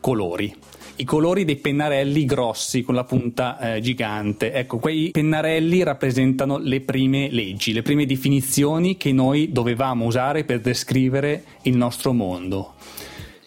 colori. 0.00 0.52
I 0.96 1.04
colori 1.04 1.44
dei 1.44 1.54
pennarelli 1.54 2.24
grossi 2.24 2.82
con 2.82 2.96
la 2.96 3.04
punta 3.04 3.76
eh, 3.76 3.80
gigante. 3.80 4.52
Ecco, 4.52 4.78
quei 4.78 5.12
pennarelli 5.12 5.84
rappresentano 5.84 6.58
le 6.58 6.80
prime 6.80 7.30
leggi, 7.30 7.72
le 7.72 7.82
prime 7.82 8.04
definizioni 8.04 8.96
che 8.96 9.12
noi 9.12 9.52
dovevamo 9.52 10.06
usare 10.06 10.42
per 10.42 10.58
descrivere 10.60 11.44
il 11.62 11.76
nostro 11.76 12.12
mondo. 12.12 12.74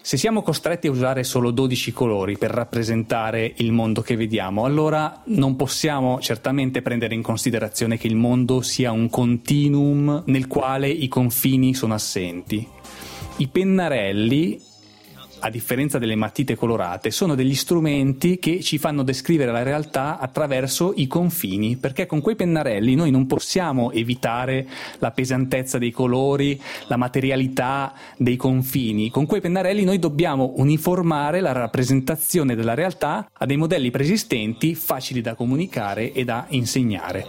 Se 0.05 0.17
siamo 0.17 0.43
costretti 0.43 0.85
a 0.85 0.91
usare 0.91 1.23
solo 1.23 1.49
12 1.49 1.91
colori 1.91 2.37
per 2.37 2.51
rappresentare 2.51 3.53
il 3.55 3.71
mondo 3.71 4.03
che 4.03 4.15
vediamo, 4.15 4.63
allora 4.63 5.23
non 5.29 5.55
possiamo 5.55 6.19
certamente 6.19 6.83
prendere 6.83 7.15
in 7.15 7.23
considerazione 7.23 7.97
che 7.97 8.05
il 8.05 8.15
mondo 8.15 8.61
sia 8.61 8.91
un 8.91 9.09
continuum 9.09 10.21
nel 10.27 10.45
quale 10.45 10.89
i 10.89 11.07
confini 11.07 11.73
sono 11.73 11.95
assenti. 11.95 12.67
I 13.37 13.47
pennarelli 13.47 14.61
a 15.39 15.49
differenza 15.49 15.97
delle 15.97 16.15
matite 16.15 16.55
colorate, 16.55 17.11
sono 17.11 17.35
degli 17.35 17.55
strumenti 17.55 18.39
che 18.39 18.61
ci 18.61 18.77
fanno 18.77 19.03
descrivere 19.03 19.51
la 19.51 19.63
realtà 19.63 20.19
attraverso 20.19 20.93
i 20.95 21.07
confini, 21.07 21.75
perché 21.77 22.05
con 22.05 22.21
quei 22.21 22.35
pennarelli 22.35 22.95
noi 22.95 23.11
non 23.11 23.27
possiamo 23.27 23.91
evitare 23.91 24.67
la 24.99 25.11
pesantezza 25.11 25.77
dei 25.77 25.91
colori, 25.91 26.59
la 26.87 26.97
materialità 26.97 27.93
dei 28.17 28.35
confini. 28.35 29.09
Con 29.09 29.25
quei 29.25 29.41
pennarelli 29.41 29.83
noi 29.83 29.99
dobbiamo 29.99 30.53
uniformare 30.57 31.41
la 31.41 31.51
rappresentazione 31.51 32.55
della 32.55 32.73
realtà 32.73 33.29
a 33.31 33.45
dei 33.45 33.57
modelli 33.57 33.91
preesistenti 33.91 34.75
facili 34.75 35.21
da 35.21 35.35
comunicare 35.35 36.11
e 36.11 36.23
da 36.23 36.45
insegnare. 36.49 37.25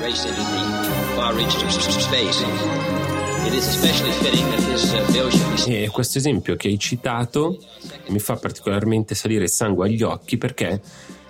Race 0.00 0.26
into 0.28 0.42
the 0.42 1.14
far 1.14 1.34
reaches 1.34 1.76
of 1.76 2.00
space. 2.00 3.03
Uh, 3.44 3.50
e 5.70 5.88
questo 5.90 6.18
esempio 6.18 6.56
che 6.56 6.68
hai 6.68 6.78
citato 6.78 7.58
mi 8.08 8.18
fa 8.18 8.36
particolarmente 8.36 9.14
salire 9.14 9.44
il 9.44 9.50
sangue 9.50 9.86
agli 9.86 10.02
occhi 10.02 10.38
perché 10.38 10.80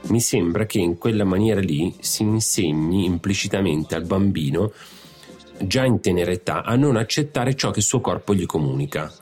mi 0.08 0.20
sembra 0.20 0.64
che 0.64 0.78
in 0.78 0.96
quella 0.96 1.24
maniera 1.24 1.60
lì 1.60 1.92
si 1.98 2.22
insegni 2.22 3.04
implicitamente 3.04 3.96
al 3.96 4.04
bambino, 4.04 4.72
già 5.58 5.84
in 5.84 6.00
tenera 6.00 6.30
età, 6.30 6.62
a 6.62 6.76
non 6.76 6.96
accettare 6.96 7.56
ciò 7.56 7.70
che 7.70 7.80
il 7.80 7.84
suo 7.84 8.00
corpo 8.00 8.32
gli 8.32 8.46
comunica. 8.46 9.12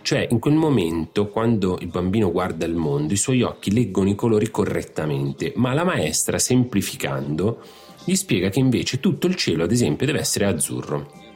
Cioè, 0.00 0.26
in 0.30 0.38
quel 0.38 0.54
momento, 0.54 1.28
quando 1.28 1.76
il 1.80 1.88
bambino 1.88 2.30
guarda 2.30 2.64
il 2.64 2.74
mondo, 2.74 3.12
i 3.12 3.18
suoi 3.18 3.42
occhi 3.42 3.72
leggono 3.72 4.08
i 4.08 4.14
colori 4.14 4.50
correttamente, 4.50 5.52
ma 5.56 5.74
la 5.74 5.84
maestra, 5.84 6.38
semplificando, 6.38 7.60
gli 8.04 8.14
spiega 8.14 8.48
che 8.48 8.58
invece 8.58 9.00
tutto 9.00 9.26
il 9.26 9.34
cielo, 9.34 9.64
ad 9.64 9.72
esempio, 9.72 10.06
deve 10.06 10.20
essere 10.20 10.46
azzurro. 10.46 11.27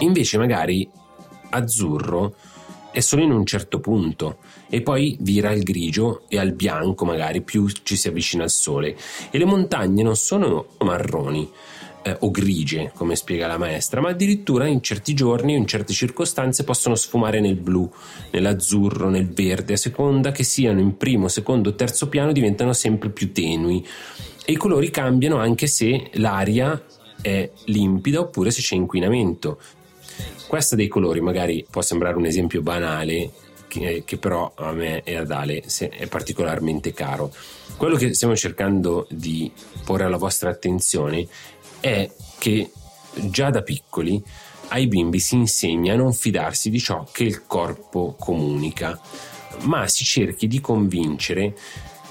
Invece 0.00 0.38
magari 0.38 0.88
azzurro 1.50 2.34
è 2.90 3.00
solo 3.00 3.22
in 3.22 3.30
un 3.30 3.44
certo 3.44 3.80
punto 3.80 4.38
e 4.68 4.80
poi 4.80 5.16
vira 5.20 5.50
al 5.50 5.60
grigio 5.60 6.22
e 6.28 6.38
al 6.38 6.52
bianco 6.52 7.04
magari 7.04 7.42
più 7.42 7.68
ci 7.68 7.96
si 7.96 8.08
avvicina 8.08 8.44
al 8.44 8.50
sole. 8.50 8.96
E 9.30 9.38
le 9.38 9.44
montagne 9.44 10.02
non 10.02 10.16
sono 10.16 10.66
marroni 10.80 11.48
eh, 12.02 12.16
o 12.20 12.30
grigie 12.30 12.92
come 12.94 13.16
spiega 13.16 13.46
la 13.46 13.58
maestra 13.58 14.00
ma 14.00 14.10
addirittura 14.10 14.66
in 14.66 14.82
certi 14.82 15.14
giorni 15.14 15.54
o 15.54 15.58
in 15.58 15.66
certe 15.66 15.92
circostanze 15.92 16.64
possono 16.64 16.94
sfumare 16.94 17.40
nel 17.40 17.56
blu 17.56 17.90
nell'azzurro 18.30 19.08
nel 19.10 19.28
verde 19.28 19.74
a 19.74 19.76
seconda 19.76 20.30
che 20.30 20.44
siano 20.44 20.80
in 20.80 20.96
primo 20.96 21.28
secondo 21.28 21.74
terzo 21.74 22.08
piano 22.08 22.32
diventano 22.32 22.72
sempre 22.72 23.10
più 23.10 23.32
tenui. 23.32 23.84
E 24.44 24.52
i 24.52 24.56
colori 24.56 24.90
cambiano 24.90 25.36
anche 25.36 25.66
se 25.66 26.10
l'aria 26.14 26.82
è 27.20 27.50
limpida 27.64 28.20
oppure 28.20 28.50
se 28.50 28.60
c'è 28.60 28.74
inquinamento 28.74 29.58
questo 30.48 30.76
dei 30.76 30.88
colori 30.88 31.20
magari 31.20 31.66
può 31.68 31.82
sembrare 31.82 32.16
un 32.16 32.24
esempio 32.24 32.62
banale, 32.62 33.30
che, 33.68 34.02
che, 34.06 34.16
però 34.16 34.50
a 34.56 34.72
me 34.72 35.02
e 35.04 35.16
ad 35.16 35.30
Ale 35.30 35.62
è 35.90 36.06
particolarmente 36.06 36.94
caro. 36.94 37.30
Quello 37.76 37.96
che 37.96 38.14
stiamo 38.14 38.34
cercando 38.34 39.06
di 39.10 39.52
porre 39.84 40.04
alla 40.04 40.16
vostra 40.16 40.48
attenzione 40.48 41.26
è 41.80 42.10
che 42.38 42.72
già 43.14 43.50
da 43.50 43.62
piccoli 43.62 44.22
ai 44.68 44.86
bimbi 44.86 45.20
si 45.20 45.34
insegna 45.34 45.92
a 45.92 45.96
non 45.96 46.14
fidarsi 46.14 46.70
di 46.70 46.78
ciò 46.78 47.06
che 47.12 47.24
il 47.24 47.46
corpo 47.46 48.16
comunica, 48.18 48.98
ma 49.64 49.86
si 49.86 50.04
cerchi 50.04 50.46
di 50.46 50.60
convincere 50.60 51.54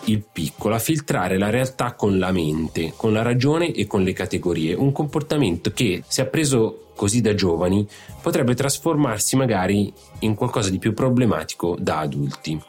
il 0.07 0.23
piccolo 0.31 0.75
a 0.75 0.79
filtrare 0.79 1.37
la 1.37 1.49
realtà 1.49 1.93
con 1.93 2.17
la 2.17 2.31
mente, 2.31 2.93
con 2.95 3.11
la 3.13 3.21
ragione 3.21 3.71
e 3.71 3.87
con 3.87 4.03
le 4.03 4.13
categorie, 4.13 4.73
un 4.73 4.91
comportamento 4.91 5.71
che, 5.71 6.03
se 6.07 6.21
appreso 6.21 6.91
così 6.95 7.21
da 7.21 7.33
giovani, 7.33 7.87
potrebbe 8.21 8.55
trasformarsi 8.55 9.35
magari 9.35 9.91
in 10.19 10.35
qualcosa 10.35 10.69
di 10.69 10.79
più 10.79 10.93
problematico 10.93 11.75
da 11.79 11.99
adulti. 11.99 12.59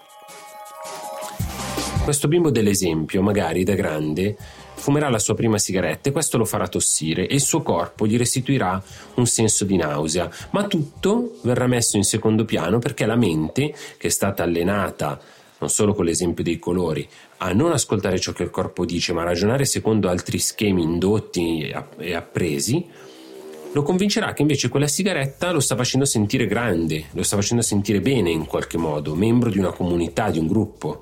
Questo 2.05 2.29
bimbo 2.29 2.51
dell'esempio, 2.51 3.23
magari 3.23 3.65
da 3.65 3.75
grande, 3.75 4.37
fumerà 4.75 5.11
la 5.11 5.19
sua 5.19 5.35
prima 5.35 5.59
sigaretta 5.59 6.09
e 6.09 6.13
questo 6.13 6.39
lo 6.39 6.45
farà 6.45 6.69
tossire 6.69 7.27
e 7.27 7.35
il 7.35 7.41
suo 7.41 7.63
corpo 7.63 8.07
gli 8.07 8.17
restituirà 8.17 8.83
un 9.15 9.27
senso 9.27 9.65
di 9.65 9.77
nausea, 9.77 10.31
ma 10.51 10.67
tutto 10.67 11.39
verrà 11.43 11.67
messo 11.67 11.97
in 11.97 12.05
secondo 12.05 12.45
piano 12.45 12.79
perché 12.79 13.05
la 13.05 13.17
mente, 13.17 13.75
che 13.97 14.07
è 14.07 14.11
stata 14.11 14.43
allenata 14.43 15.21
non 15.59 15.69
solo 15.69 15.95
con 15.95 16.05
l'esempio 16.05 16.45
dei 16.45 16.59
colori, 16.59 17.07
a 17.39 17.53
non 17.53 17.73
ascoltare 17.73 18.19
ciò 18.19 18.33
che 18.33 18.43
il 18.43 18.51
corpo 18.51 18.85
dice, 18.85 19.13
ma 19.13 19.23
a 19.23 19.27
ragionare 19.27 19.65
secondo 19.65 20.09
altri 20.09 20.39
schemi 20.39 20.83
indotti 20.83 21.73
e 21.99 22.15
appresi, 22.15 22.87
lo 23.73 23.83
convincerà 23.83 24.33
che 24.33 24.43
invece 24.43 24.69
quella 24.71 24.87
sigaretta 24.87 25.51
lo 25.51 25.61
sta 25.61 25.77
facendo 25.77 26.07
sentire 26.07 26.47
grande, 26.47 27.07
lo 27.13 27.23
sta 27.23 27.37
facendo 27.37 27.63
sentire 27.63 28.01
bene 28.01 28.31
in 28.31 28.47
qualche 28.47 28.79
modo, 28.79 29.15
membro 29.15 29.51
di 29.51 29.59
una 29.59 29.73
comunità, 29.73 30.31
di 30.31 30.39
un 30.39 30.47
gruppo. 30.47 31.01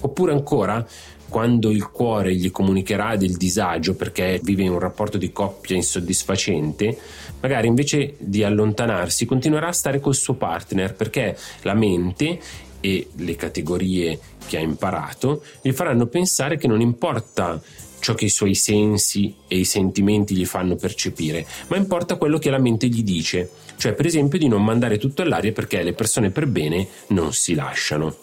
Oppure 0.00 0.32
ancora, 0.32 0.86
quando 1.28 1.70
il 1.70 1.90
cuore 1.90 2.34
gli 2.34 2.50
comunicherà 2.50 3.16
del 3.16 3.36
disagio 3.36 3.96
perché 3.96 4.40
vive 4.42 4.62
in 4.62 4.70
un 4.70 4.78
rapporto 4.78 5.18
di 5.18 5.32
coppia 5.32 5.74
insoddisfacente, 5.74 6.96
magari 7.40 7.66
invece 7.66 8.14
di 8.18 8.44
allontanarsi 8.44 9.26
continuerà 9.26 9.68
a 9.68 9.72
stare 9.72 9.98
col 9.98 10.14
suo 10.14 10.34
partner 10.34 10.94
perché 10.94 11.36
la 11.62 11.74
mente 11.74 12.38
e 12.80 13.08
le 13.16 13.36
categorie 13.36 14.18
che 14.46 14.56
ha 14.56 14.60
imparato 14.60 15.42
gli 15.62 15.72
faranno 15.72 16.06
pensare 16.06 16.56
che 16.56 16.68
non 16.68 16.80
importa 16.80 17.60
ciò 18.00 18.14
che 18.14 18.26
i 18.26 18.30
suoi 18.30 18.54
sensi 18.54 19.34
e 19.48 19.58
i 19.58 19.64
sentimenti 19.64 20.36
gli 20.36 20.46
fanno 20.46 20.76
percepire, 20.76 21.46
ma 21.68 21.76
importa 21.76 22.16
quello 22.16 22.38
che 22.38 22.50
la 22.50 22.58
mente 22.58 22.88
gli 22.88 23.02
dice, 23.02 23.50
cioè 23.76 23.94
per 23.94 24.06
esempio 24.06 24.38
di 24.38 24.48
non 24.48 24.62
mandare 24.62 24.98
tutto 24.98 25.22
all'aria 25.22 25.52
perché 25.52 25.82
le 25.82 25.92
persone 25.92 26.30
per 26.30 26.46
bene 26.46 26.86
non 27.08 27.32
si 27.32 27.54
lasciano. 27.54 28.14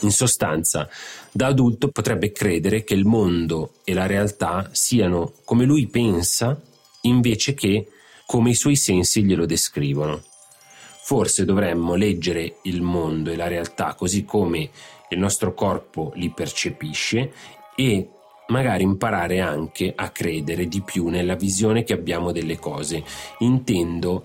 In 0.00 0.10
sostanza, 0.10 0.88
da 1.30 1.46
adulto 1.46 1.88
potrebbe 1.88 2.32
credere 2.32 2.84
che 2.84 2.94
il 2.94 3.04
mondo 3.04 3.74
e 3.84 3.94
la 3.94 4.06
realtà 4.06 4.68
siano 4.72 5.32
come 5.44 5.64
lui 5.64 5.86
pensa 5.86 6.60
invece 7.02 7.54
che 7.54 7.88
come 8.26 8.50
i 8.50 8.54
suoi 8.54 8.76
sensi 8.76 9.22
glielo 9.22 9.46
descrivono. 9.46 10.22
Forse 11.06 11.44
dovremmo 11.44 11.96
leggere 11.96 12.56
il 12.62 12.80
mondo 12.80 13.30
e 13.30 13.36
la 13.36 13.46
realtà 13.46 13.94
così 13.94 14.24
come 14.24 14.70
il 15.10 15.18
nostro 15.18 15.52
corpo 15.52 16.12
li 16.14 16.30
percepisce 16.30 17.30
e 17.76 18.08
magari 18.46 18.84
imparare 18.84 19.40
anche 19.40 19.92
a 19.94 20.08
credere 20.08 20.66
di 20.66 20.80
più 20.80 21.08
nella 21.08 21.34
visione 21.34 21.84
che 21.84 21.92
abbiamo 21.92 22.32
delle 22.32 22.58
cose. 22.58 23.04
Intendo 23.40 24.24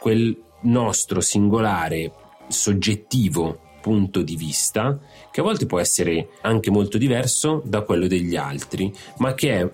quel 0.00 0.36
nostro 0.62 1.20
singolare, 1.20 2.12
soggettivo 2.48 3.60
punto 3.80 4.22
di 4.22 4.34
vista, 4.34 4.98
che 5.30 5.38
a 5.38 5.44
volte 5.44 5.66
può 5.66 5.78
essere 5.78 6.30
anche 6.40 6.72
molto 6.72 6.98
diverso 6.98 7.62
da 7.64 7.82
quello 7.82 8.08
degli 8.08 8.34
altri, 8.34 8.92
ma 9.18 9.34
che 9.34 9.60
è 9.60 9.70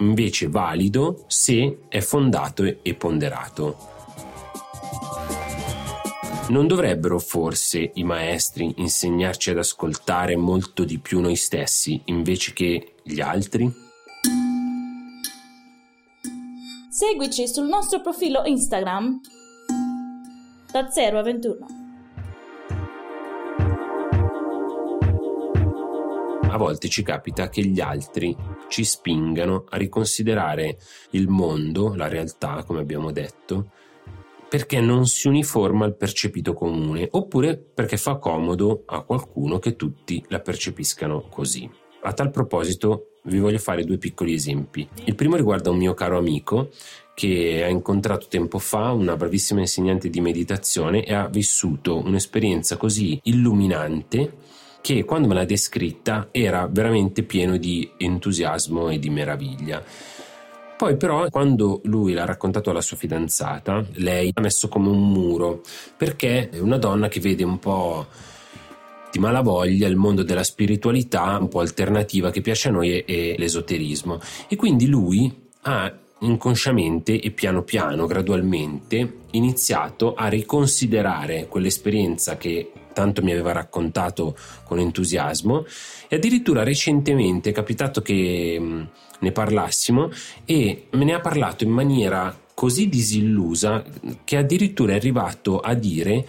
invece 0.00 0.48
valido 0.48 1.22
se 1.28 1.82
è 1.88 2.00
fondato 2.00 2.64
e 2.82 2.94
ponderato. 2.94 3.97
Non 6.48 6.66
dovrebbero 6.66 7.18
forse 7.18 7.90
i 7.94 8.04
maestri 8.04 8.72
insegnarci 8.78 9.50
ad 9.50 9.58
ascoltare 9.58 10.34
molto 10.34 10.84
di 10.84 10.98
più 10.98 11.20
noi 11.20 11.36
stessi 11.36 12.00
invece 12.06 12.54
che 12.54 12.94
gli 13.02 13.20
altri? 13.20 13.70
Seguici 16.88 17.46
sul 17.46 17.66
nostro 17.66 18.00
profilo 18.00 18.44
Instagram 18.46 19.20
da 20.72 20.88
0 20.88 21.18
a 21.18 21.22
21. 21.22 21.66
A 26.50 26.56
volte 26.56 26.88
ci 26.88 27.02
capita 27.02 27.50
che 27.50 27.62
gli 27.62 27.80
altri 27.80 28.34
ci 28.68 28.84
spingano 28.84 29.66
a 29.68 29.76
riconsiderare 29.76 30.78
il 31.10 31.28
mondo, 31.28 31.94
la 31.94 32.08
realtà, 32.08 32.64
come 32.64 32.80
abbiamo 32.80 33.12
detto, 33.12 33.72
perché 34.48 34.80
non 34.80 35.06
si 35.06 35.28
uniforma 35.28 35.84
il 35.84 35.94
percepito 35.94 36.54
comune, 36.54 37.08
oppure 37.10 37.56
perché 37.56 37.96
fa 37.96 38.16
comodo 38.16 38.82
a 38.86 39.02
qualcuno 39.02 39.58
che 39.58 39.76
tutti 39.76 40.24
la 40.28 40.40
percepiscano 40.40 41.26
così. 41.28 41.68
A 42.02 42.12
tal 42.12 42.30
proposito 42.30 43.10
vi 43.24 43.38
voglio 43.38 43.58
fare 43.58 43.84
due 43.84 43.98
piccoli 43.98 44.32
esempi. 44.32 44.88
Il 45.04 45.14
primo 45.14 45.36
riguarda 45.36 45.70
un 45.70 45.76
mio 45.76 45.94
caro 45.94 46.16
amico 46.16 46.70
che 47.14 47.62
ha 47.64 47.68
incontrato 47.68 48.26
tempo 48.28 48.58
fa 48.58 48.92
una 48.92 49.16
bravissima 49.16 49.60
insegnante 49.60 50.08
di 50.08 50.20
meditazione 50.20 51.04
e 51.04 51.12
ha 51.12 51.28
vissuto 51.28 51.98
un'esperienza 51.98 52.76
così 52.76 53.18
illuminante 53.24 54.36
che 54.80 55.04
quando 55.04 55.26
me 55.26 55.34
l'ha 55.34 55.44
descritta 55.44 56.28
era 56.30 56.68
veramente 56.70 57.24
pieno 57.24 57.56
di 57.56 57.90
entusiasmo 57.96 58.88
e 58.88 58.98
di 58.98 59.10
meraviglia. 59.10 59.82
Poi 60.78 60.96
però 60.96 61.28
quando 61.28 61.80
lui 61.86 62.12
l'ha 62.12 62.24
raccontato 62.24 62.70
alla 62.70 62.80
sua 62.80 62.96
fidanzata, 62.96 63.84
lei 63.94 64.30
ha 64.32 64.40
messo 64.40 64.68
come 64.68 64.88
un 64.88 65.10
muro, 65.10 65.62
perché 65.96 66.50
è 66.50 66.60
una 66.60 66.78
donna 66.78 67.08
che 67.08 67.18
vede 67.18 67.42
un 67.42 67.58
po' 67.58 68.06
di 69.10 69.18
malavoglia 69.18 69.88
il 69.88 69.96
mondo 69.96 70.22
della 70.22 70.44
spiritualità 70.44 71.36
un 71.40 71.48
po' 71.48 71.58
alternativa 71.58 72.30
che 72.30 72.42
piace 72.42 72.68
a 72.68 72.70
noi 72.70 73.00
e 73.00 73.34
l'esoterismo. 73.36 74.20
E 74.46 74.54
quindi 74.54 74.86
lui 74.86 75.48
ha 75.62 75.92
inconsciamente 76.20 77.20
e 77.20 77.32
piano 77.32 77.64
piano, 77.64 78.06
gradualmente, 78.06 79.22
iniziato 79.32 80.14
a 80.14 80.28
riconsiderare 80.28 81.48
quell'esperienza 81.48 82.36
che 82.36 82.70
tanto 82.98 83.22
mi 83.22 83.30
aveva 83.30 83.52
raccontato 83.52 84.36
con 84.64 84.80
entusiasmo 84.80 85.64
e 86.08 86.16
addirittura 86.16 86.64
recentemente 86.64 87.50
è 87.50 87.52
capitato 87.52 88.02
che 88.02 88.60
ne 89.20 89.32
parlassimo 89.32 90.10
e 90.44 90.88
me 90.90 91.04
ne 91.04 91.14
ha 91.14 91.20
parlato 91.20 91.62
in 91.62 91.70
maniera 91.70 92.36
così 92.54 92.88
disillusa 92.88 93.84
che 94.24 94.36
addirittura 94.36 94.94
è 94.94 94.96
arrivato 94.96 95.60
a 95.60 95.74
dire 95.74 96.26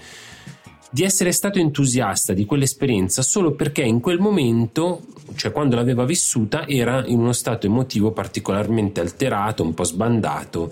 di 0.91 1.03
essere 1.03 1.31
stato 1.31 1.57
entusiasta 1.57 2.33
di 2.33 2.45
quell'esperienza 2.45 3.23
solo 3.23 3.53
perché 3.53 3.81
in 3.81 3.99
quel 3.99 4.19
momento, 4.19 5.01
cioè 5.33 5.51
quando 5.51 5.75
l'aveva 5.75 6.05
vissuta, 6.05 6.67
era 6.67 7.03
in 7.07 7.17
uno 7.17 7.33
stato 7.33 7.65
emotivo 7.65 8.11
particolarmente 8.11 8.99
alterato, 8.99 9.63
un 9.63 9.73
po' 9.73 9.83
sbandato, 9.83 10.71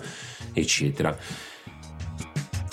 eccetera. 0.52 1.16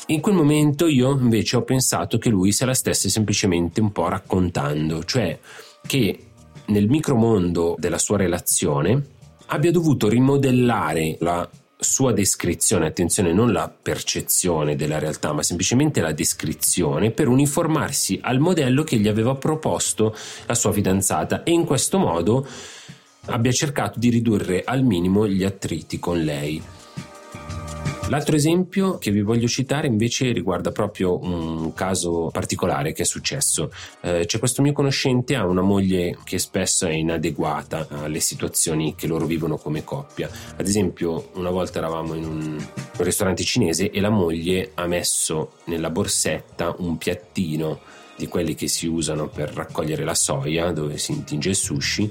In 0.08 0.22
quel 0.22 0.36
momento 0.36 0.86
io 0.86 1.18
invece 1.18 1.56
ho 1.56 1.64
pensato 1.64 2.20
che 2.20 2.30
lui 2.30 2.52
se 2.52 2.66
la 2.66 2.76
stesse 2.76 3.10
semplicemente 3.10 3.82
un 3.82 3.92
po' 3.92 4.08
raccontando, 4.08 5.04
cioè 5.04 5.40
che 5.88 6.20
nel 6.68 6.88
micromondo 6.88 7.76
della 7.80 7.98
sua 7.98 8.18
relazione 8.18 9.04
abbia 9.48 9.72
dovuto 9.72 10.08
rimodellare 10.08 11.18
la 11.22 11.50
sua 11.78 12.14
descrizione, 12.14 12.86
attenzione, 12.86 13.34
non 13.34 13.52
la 13.52 13.68
percezione 13.68 14.76
della 14.76 15.00
realtà, 15.00 15.34
ma 15.34 15.42
semplicemente 15.42 16.02
la 16.02 16.14
descrizione 16.14 17.10
per 17.10 17.28
uniformarsi 17.28 18.20
al 18.22 18.40
modello 18.40 18.84
che 18.84 18.98
gli 18.98 19.08
aveva 19.08 19.34
proposto 19.34 20.16
la 20.46 20.54
sua 20.54 20.72
fidanzata 20.72 21.42
e 21.42 21.52
in 21.52 21.66
questo 21.66 21.98
modo 21.98 22.46
abbia 23.26 23.52
cercato 23.52 23.98
di 23.98 24.10
ridurre 24.10 24.64
al 24.64 24.84
minimo 24.84 25.28
gli 25.28 25.44
attriti 25.44 25.98
con 25.98 26.22
lei. 26.22 26.62
L'altro 28.10 28.36
esempio 28.36 29.00
che 29.00 29.10
vi 29.10 29.22
voglio 29.22 29.48
citare 29.48 29.88
invece 29.88 30.32
riguarda 30.32 30.72
proprio 30.72 31.20
un 31.24 31.74
caso 31.74 32.30
particolare 32.32 32.94
che 32.94 33.02
è 33.02 33.06
successo. 33.06 33.72
Eh, 34.02 34.26
c'è 34.28 34.38
questo 34.38 34.62
mio 34.62 34.74
conoscente 34.74 35.36
ha 35.36 35.46
una 35.46 35.62
moglie 35.62 36.20
che 36.24 36.38
spesso 36.38 36.86
è 36.86 36.92
inadeguata 36.92 37.88
alle 37.90 38.20
situazioni 38.20 38.94
che 38.94 39.08
loro 39.08 39.26
vivono 39.26 39.58
come 39.58 39.84
coppia. 39.84 40.30
Ad 40.56 40.68
esempio, 40.68 41.32
una 41.34 41.50
volta 41.50 41.80
eravamo 41.80 42.14
in 42.14 42.26
un, 42.26 42.68
ristorante 42.98 43.44
cinese 43.44 43.90
e 43.90 44.00
la 44.00 44.10
moglie 44.10 44.72
ha 44.76 44.86
messo 44.86 45.54
nella 45.66 45.90
borsetta 45.90 46.76
un 46.78 46.98
piattino 46.98 47.80
di 48.16 48.28
quelli 48.28 48.54
che 48.54 48.68
si 48.68 48.86
usano 48.86 49.28
per 49.28 49.52
raccogliere 49.52 50.04
la 50.04 50.14
soia 50.14 50.72
dove 50.72 50.98
si 50.98 51.12
intinge 51.12 51.50
il 51.50 51.56
sushi 51.56 52.10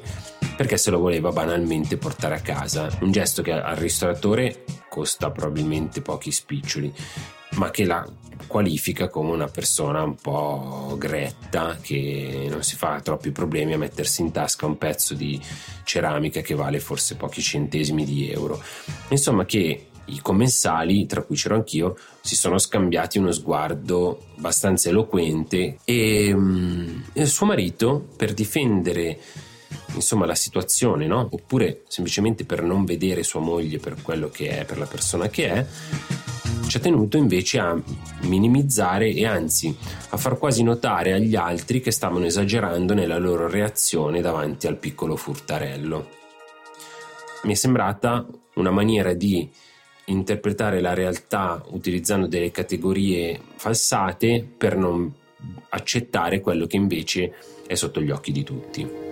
perché 0.57 0.77
se 0.77 0.91
lo 0.91 0.99
voleva 0.99 1.31
banalmente 1.31 1.97
portare 1.97 2.35
a 2.35 2.41
casa 2.41 2.91
un 3.01 3.11
gesto 3.11 3.41
che 3.41 3.53
al 3.53 3.77
ristoratore 3.77 4.65
costa 4.95 5.33
probabilmente 5.33 6.01
pochi 6.03 6.31
spiccioli 6.31 6.95
ma 7.55 7.71
che 7.71 7.85
la 7.85 8.07
qualifica 8.47 9.09
come 9.09 9.33
una 9.33 9.49
persona 9.49 10.03
un 10.03 10.15
po' 10.15 10.95
gretta 10.99 11.77
che 11.81 12.47
non 12.49 12.63
si 12.63 12.77
fa 12.77 13.01
troppi 13.01 13.33
problemi 13.33 13.73
a 13.73 13.79
mettersi 13.79 14.23
in 14.23 14.31
tasca 14.31 14.67
un 14.67 14.79
pezzo 14.79 15.15
di 15.15 15.41
ceramica 15.83 16.41
che 16.41 16.55
vale 16.55 16.79
forse 16.79 17.17
pochi 17.17 17.41
centesimi 17.41 18.05
di 18.05 18.31
euro. 18.31 18.63
Insomma 19.09 19.45
che 19.45 19.87
i 20.07 20.21
commensali, 20.21 21.07
tra 21.07 21.23
cui 21.23 21.37
c'ero 21.37 21.55
anch'io, 21.55 21.97
si 22.21 22.37
sono 22.37 22.59
scambiati 22.59 23.19
uno 23.19 23.33
sguardo 23.33 24.27
abbastanza 24.37 24.89
eloquente 24.91 25.79
e, 25.85 26.33
um, 26.33 27.05
il 27.15 27.29
suo 27.29 27.47
marito, 27.47 28.07
per 28.17 28.35
difendere 28.35 29.19
insomma 29.95 30.27
la 30.27 30.35
situazione, 30.35 31.07
no? 31.07 31.29
oppure 31.31 31.83
semplicemente 31.89 32.45
per 32.45 32.63
non 32.63 32.85
vedere 32.85 33.23
sua 33.23 33.41
moglie 33.41 33.79
per 33.79 34.01
quello 34.03 34.29
che 34.29 34.61
è, 34.61 34.65
per 34.65 34.79
la 34.79 34.87
persona 34.87 35.29
che 35.29 35.49
è, 35.49 35.67
ci 36.67 36.77
ha 36.79 36.81
tenuto 36.81 37.17
invece 37.17 37.59
a 37.59 37.81
minimizzare 38.23 39.11
e 39.13 39.27
anzi 39.27 39.77
a 40.11 40.17
far 40.17 40.39
quasi 40.39 40.63
notare 40.63 41.13
agli 41.13 41.37
altri 41.37 41.81
che 41.81 41.91
stavano 41.91 42.25
esagerando 42.25 42.95
nella 42.95 43.19
loro 43.19 43.49
reazione 43.49 44.21
davanti 44.21 44.67
al 44.67 44.79
piccolo 44.79 45.17
furtarello. 45.17 46.09
Mi 47.45 47.53
è 47.53 47.57
sembrata 47.57 48.27
una 48.55 48.71
maniera 48.71 49.13
di 49.13 49.49
interpretare 50.07 50.81
la 50.81 50.95
realtà 50.95 51.63
utilizzando 51.69 52.27
delle 52.27 52.51
categorie 52.51 53.41
falsate 53.57 54.47
per 54.57 54.77
non 54.77 55.13
accettare 55.71 56.41
quello 56.41 56.67
che 56.67 56.77
invece 56.77 57.35
è 57.67 57.75
sotto 57.75 58.01
gli 58.01 58.11
occhi 58.11 58.33
di 58.33 58.43
tutti. 58.43 59.04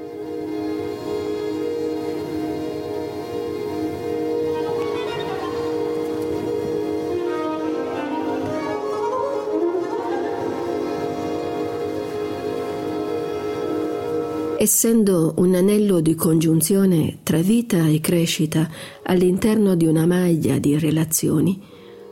Essendo 14.62 15.34
un 15.38 15.56
anello 15.56 15.98
di 15.98 16.14
congiunzione 16.14 17.18
tra 17.24 17.38
vita 17.38 17.88
e 17.88 17.98
crescita 17.98 18.70
all'interno 19.02 19.74
di 19.74 19.86
una 19.86 20.06
maglia 20.06 20.58
di 20.58 20.78
relazioni, 20.78 21.60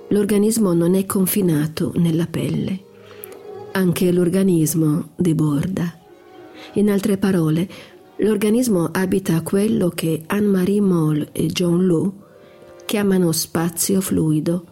l'organismo 0.08 0.72
non 0.72 0.96
è 0.96 1.06
confinato 1.06 1.92
nella 1.94 2.26
pelle. 2.26 2.80
Anche 3.70 4.10
l'organismo 4.10 5.10
deborda. 5.14 5.96
In 6.72 6.90
altre 6.90 7.18
parole, 7.18 7.68
l'organismo 8.16 8.88
abita 8.90 9.42
quello 9.42 9.88
che 9.88 10.24
Anne-Marie 10.26 10.80
Moll 10.80 11.28
e 11.30 11.46
John 11.46 11.86
Lu 11.86 12.12
chiamano 12.84 13.30
spazio 13.30 14.00
fluido. 14.00 14.64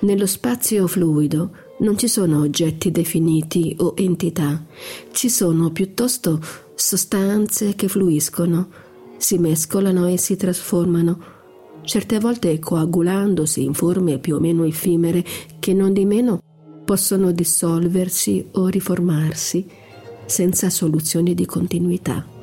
Nello 0.00 0.26
spazio 0.26 0.86
fluido 0.86 1.50
non 1.80 1.98
ci 1.98 2.06
sono 2.06 2.38
oggetti 2.38 2.92
definiti 2.92 3.74
o 3.80 3.94
entità, 3.96 4.64
ci 5.10 5.28
sono 5.28 5.72
piuttosto 5.72 6.40
sostanze 6.76 7.74
che 7.74 7.88
fluiscono, 7.88 8.68
si 9.16 9.38
mescolano 9.38 10.06
e 10.06 10.18
si 10.18 10.36
trasformano, 10.36 11.18
certe 11.82 12.20
volte 12.20 12.58
coagulandosi 12.58 13.64
in 13.64 13.72
forme 13.72 14.18
più 14.18 14.36
o 14.36 14.40
meno 14.40 14.64
effimere 14.64 15.24
che 15.58 15.72
non 15.72 15.92
di 15.92 16.04
meno 16.04 16.42
possono 16.84 17.32
dissolversi 17.32 18.46
o 18.52 18.66
riformarsi 18.68 19.66
senza 20.26 20.70
soluzioni 20.70 21.34
di 21.34 21.46
continuità. 21.46 22.35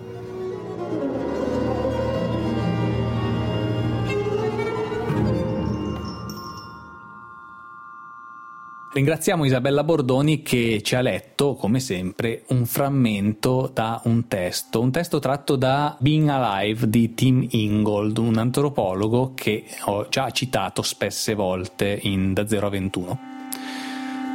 Ringraziamo 8.94 9.44
Isabella 9.44 9.84
Bordoni 9.84 10.44
che 10.44 10.84
ci 10.84 10.94
ha 10.94 11.02
letto, 11.02 11.56
come 11.56 11.80
sempre, 11.80 12.44
un 12.50 12.68
frammento 12.68 13.72
da 13.74 14.00
un 14.04 14.28
testo, 14.28 14.82
un 14.82 14.92
testo 14.92 15.18
tratto 15.18 15.56
da 15.56 15.98
Being 16.00 16.30
Alive 16.30 16.88
di 16.88 17.16
Tim 17.16 17.44
Ingold, 17.50 18.20
un 18.20 18.38
antropologo 18.38 19.32
che 19.34 19.64
ho 19.86 20.08
già 20.10 20.30
citato 20.30 20.84
spesse 20.84 21.34
volte 21.34 21.98
in 22.04 22.34
Da 22.34 22.46
0 22.46 22.68
a 22.68 22.70
21. 22.70 23.20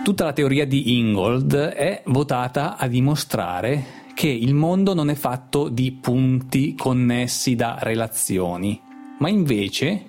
Tutta 0.02 0.24
la 0.24 0.32
teoria 0.32 0.66
di 0.66 0.98
Ingold 0.98 1.54
è 1.54 2.02
votata 2.06 2.76
a 2.76 2.88
dimostrare 2.88 4.06
che 4.12 4.26
il 4.26 4.54
mondo 4.54 4.92
non 4.92 5.08
è 5.08 5.14
fatto 5.14 5.68
di 5.68 5.92
punti 5.92 6.74
connessi 6.74 7.54
da 7.54 7.76
relazioni, 7.80 8.80
ma 9.18 9.28
invece 9.28 10.07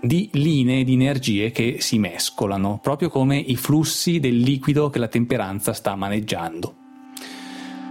di 0.00 0.28
linee 0.32 0.84
di 0.84 0.94
energie 0.94 1.50
che 1.50 1.76
si 1.80 1.98
mescolano, 1.98 2.78
proprio 2.82 3.08
come 3.08 3.38
i 3.38 3.56
flussi 3.56 4.20
del 4.20 4.36
liquido 4.36 4.90
che 4.90 4.98
la 4.98 5.08
temperanza 5.08 5.72
sta 5.72 5.94
maneggiando. 5.96 6.74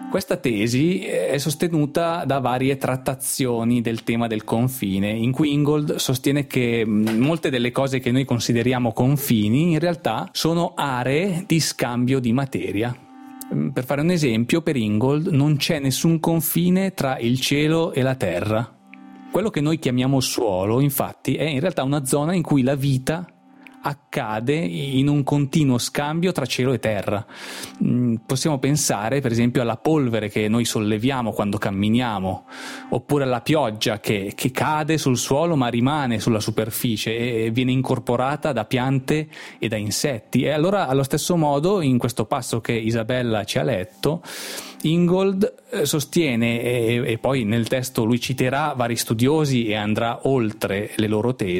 Questa 0.10 0.38
tesi 0.38 1.02
è 1.02 1.38
sostenuta 1.38 2.24
da 2.24 2.40
varie 2.40 2.78
trattazioni 2.78 3.82
del 3.82 4.04
tema 4.04 4.28
del 4.28 4.46
confine, 4.46 5.10
in 5.12 5.34
cui 5.34 5.52
Ingold 5.52 5.96
sostiene 5.96 6.48
che 6.48 6.86
molte 6.86 7.50
delle 7.50 7.72
cose 7.72 8.00
che 8.00 8.12
noi 8.12 8.24
consideriamo 8.24 8.94
confini 8.94 9.74
in 9.74 9.80
realtà 9.80 10.30
sono 10.32 10.74
aree 10.76 11.44
di 11.46 11.60
scambio 11.60 12.20
di 12.20 12.32
materia. 12.32 12.96
Per 13.74 13.84
fare 13.84 14.02
un 14.02 14.10
esempio, 14.10 14.62
per 14.62 14.78
Ingold 14.78 15.28
non 15.28 15.58
c'è 15.58 15.80
nessun 15.80 16.22
confine 16.22 16.94
tra 16.94 17.18
il 17.18 17.40
cielo 17.42 17.92
e 17.92 18.02
la 18.02 18.16
terra, 18.16 18.77
quello 19.38 19.52
che 19.52 19.62
noi 19.62 19.78
chiamiamo 19.78 20.20
suolo, 20.20 20.80
infatti, 20.80 21.36
è 21.36 21.44
in 21.44 21.60
realtà 21.60 21.84
una 21.84 22.04
zona 22.06 22.34
in 22.34 22.42
cui 22.42 22.64
la 22.64 22.74
vita 22.74 23.37
accade 23.82 24.56
in 24.56 25.08
un 25.08 25.24
continuo 25.24 25.78
scambio 25.78 26.32
tra 26.32 26.46
cielo 26.46 26.74
e 26.74 26.80
terra. 26.80 27.26
Mm, 27.84 28.16
possiamo 28.26 28.60
pensare 28.60 29.22
per 29.22 29.32
esempio 29.32 29.62
alla 29.62 29.78
polvere 29.78 30.30
che 30.30 30.48
noi 30.48 30.66
solleviamo 30.66 31.32
quando 31.32 31.58
camminiamo, 31.58 32.46
oppure 32.90 33.24
alla 33.24 33.42
pioggia 33.42 34.00
che, 34.00 34.34
che 34.36 34.52
cade 34.52 34.98
sul 34.98 35.18
suolo 35.18 35.56
ma 35.56 35.68
rimane 35.68 36.20
sulla 36.20 36.40
superficie 36.40 37.46
e 37.46 37.52
viene 37.52 37.72
incorporata 37.72 38.52
da 38.52 38.66
piante 38.66 39.28
e 39.60 39.68
da 39.68 39.78
insetti. 39.78 40.44
E 40.44 40.50
allora 40.52 40.88
allo 40.88 41.04
stesso 41.04 41.36
modo 41.38 41.82
in 41.82 41.98
questo 41.98 42.26
passo 42.26 42.60
che 42.62 42.74
Isabella 42.74 43.44
ci 43.44 43.60
ha 43.60 43.64
letto, 43.64 44.22
Ingold 44.82 45.54
eh, 45.72 45.86
sostiene, 45.86 46.62
e, 46.62 47.04
e 47.06 47.18
poi 47.18 47.44
nel 47.44 47.68
testo 47.68 48.04
lui 48.04 48.20
citerà 48.20 48.74
vari 48.76 48.96
studiosi 48.96 49.66
e 49.66 49.76
andrà 49.76 50.28
oltre 50.28 50.92
le 50.96 51.08
loro 51.08 51.36
tesi. 51.36 51.60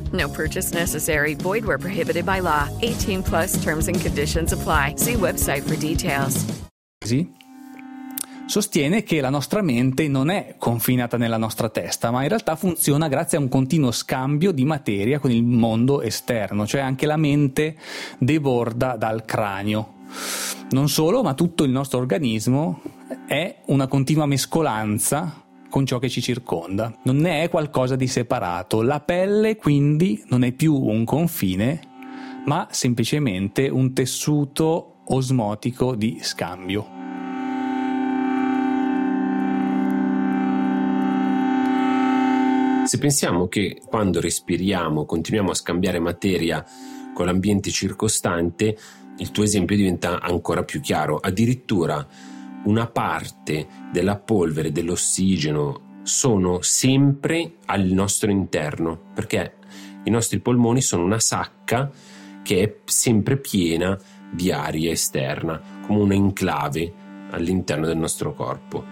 No 0.11 0.27
purchase 0.27 0.73
necessary. 0.73 1.35
Void 1.35 1.63
where 1.63 1.77
prohibited 1.77 2.25
by 2.25 2.41
law. 2.41 2.67
18 2.81 3.21
plus 3.21 3.61
terms 3.63 3.87
and 3.87 4.01
conditions 4.01 4.53
apply. 4.53 4.95
See 4.97 5.13
website 5.13 5.61
for 5.61 5.75
details. 5.75 6.43
sostiene 8.51 9.03
che 9.03 9.21
la 9.21 9.29
nostra 9.29 9.61
mente 9.61 10.09
non 10.09 10.29
è 10.29 10.55
confinata 10.57 11.15
nella 11.15 11.37
nostra 11.37 11.69
testa, 11.69 12.11
ma 12.11 12.23
in 12.23 12.27
realtà 12.27 12.57
funziona 12.57 13.07
grazie 13.07 13.37
a 13.37 13.41
un 13.41 13.47
continuo 13.47 13.91
scambio 13.91 14.51
di 14.51 14.65
materia 14.65 15.19
con 15.19 15.31
il 15.31 15.41
mondo 15.41 16.01
esterno, 16.01 16.67
cioè 16.67 16.81
anche 16.81 17.05
la 17.05 17.15
mente 17.15 17.77
deborda 18.17 18.97
dal 18.97 19.23
cranio. 19.23 19.93
Non 20.71 20.89
solo, 20.89 21.23
ma 21.23 21.33
tutto 21.33 21.63
il 21.63 21.71
nostro 21.71 21.99
organismo 21.99 22.81
è 23.25 23.61
una 23.67 23.87
continua 23.87 24.25
mescolanza 24.25 25.40
con 25.71 25.85
ciò 25.85 25.97
che 25.97 26.09
ci 26.09 26.21
circonda. 26.21 26.93
Non 27.03 27.15
ne 27.15 27.43
è 27.43 27.49
qualcosa 27.49 27.95
di 27.95 28.05
separato. 28.05 28.83
La 28.83 28.99
pelle 28.99 29.55
quindi 29.55 30.21
non 30.27 30.43
è 30.43 30.51
più 30.51 30.75
un 30.75 31.05
confine, 31.05 31.79
ma 32.45 32.67
semplicemente 32.69 33.69
un 33.69 33.93
tessuto 33.93 34.97
osmotico 35.05 35.95
di 35.95 36.19
scambio. 36.21 36.99
Se 42.85 42.97
pensiamo 42.97 43.47
che 43.47 43.81
quando 43.85 44.19
respiriamo 44.19 45.05
continuiamo 45.05 45.51
a 45.51 45.55
scambiare 45.55 45.99
materia 45.99 46.65
con 47.13 47.25
l'ambiente 47.25 47.71
circostante, 47.71 48.77
il 49.17 49.31
tuo 49.31 49.43
esempio 49.43 49.77
diventa 49.77 50.19
ancora 50.19 50.63
più 50.63 50.81
chiaro. 50.81 51.17
Addirittura 51.17 52.05
una 52.65 52.87
parte 52.87 53.67
della 53.91 54.17
polvere, 54.17 54.71
dell'ossigeno, 54.71 55.89
sono 56.03 56.61
sempre 56.61 57.53
al 57.65 57.85
nostro 57.85 58.31
interno, 58.31 58.99
perché 59.13 59.55
i 60.03 60.09
nostri 60.09 60.39
polmoni 60.39 60.81
sono 60.81 61.03
una 61.03 61.19
sacca 61.19 61.89
che 62.43 62.61
è 62.61 62.75
sempre 62.85 63.37
piena 63.37 63.97
di 64.31 64.51
aria 64.51 64.91
esterna, 64.91 65.61
come 65.85 65.99
una 65.99 66.15
enclave 66.15 66.91
all'interno 67.31 67.85
del 67.85 67.97
nostro 67.97 68.33
corpo. 68.33 68.83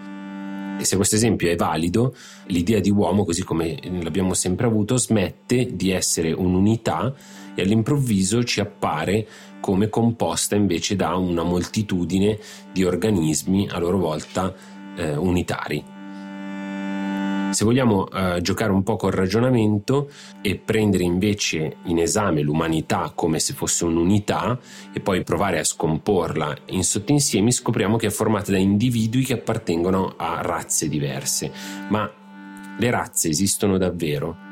E 0.78 0.84
se 0.84 0.96
questo 0.96 1.16
esempio 1.16 1.50
è 1.50 1.56
valido, 1.56 2.14
l'idea 2.46 2.80
di 2.80 2.90
uomo, 2.90 3.24
così 3.24 3.42
come 3.42 3.78
l'abbiamo 4.00 4.32
sempre 4.32 4.66
avuto, 4.66 4.96
smette 4.96 5.76
di 5.76 5.90
essere 5.90 6.32
un'unità 6.32 7.12
e 7.60 7.62
all'improvviso 7.62 8.42
ci 8.42 8.60
appare 8.60 9.26
come 9.60 9.88
composta 9.88 10.56
invece 10.56 10.96
da 10.96 11.14
una 11.16 11.42
moltitudine 11.42 12.38
di 12.72 12.84
organismi 12.84 13.68
a 13.70 13.78
loro 13.78 13.98
volta 13.98 14.52
eh, 14.96 15.14
unitari. 15.14 15.98
Se 17.50 17.64
vogliamo 17.64 18.08
eh, 18.08 18.40
giocare 18.40 18.70
un 18.70 18.84
po' 18.84 18.96
col 18.96 19.10
ragionamento 19.10 20.08
e 20.40 20.56
prendere 20.56 21.02
invece 21.02 21.78
in 21.84 21.98
esame 21.98 22.42
l'umanità 22.42 23.12
come 23.14 23.40
se 23.40 23.54
fosse 23.54 23.84
un'unità 23.84 24.58
e 24.92 25.00
poi 25.00 25.24
provare 25.24 25.58
a 25.58 25.64
scomporla 25.64 26.56
in 26.66 26.84
sottoinsiemi, 26.84 27.50
scopriamo 27.50 27.96
che 27.96 28.06
è 28.06 28.10
formata 28.10 28.52
da 28.52 28.58
individui 28.58 29.24
che 29.24 29.34
appartengono 29.34 30.14
a 30.16 30.40
razze 30.42 30.88
diverse. 30.88 31.52
Ma 31.88 32.08
le 32.78 32.90
razze 32.90 33.28
esistono 33.28 33.78
davvero? 33.78 34.49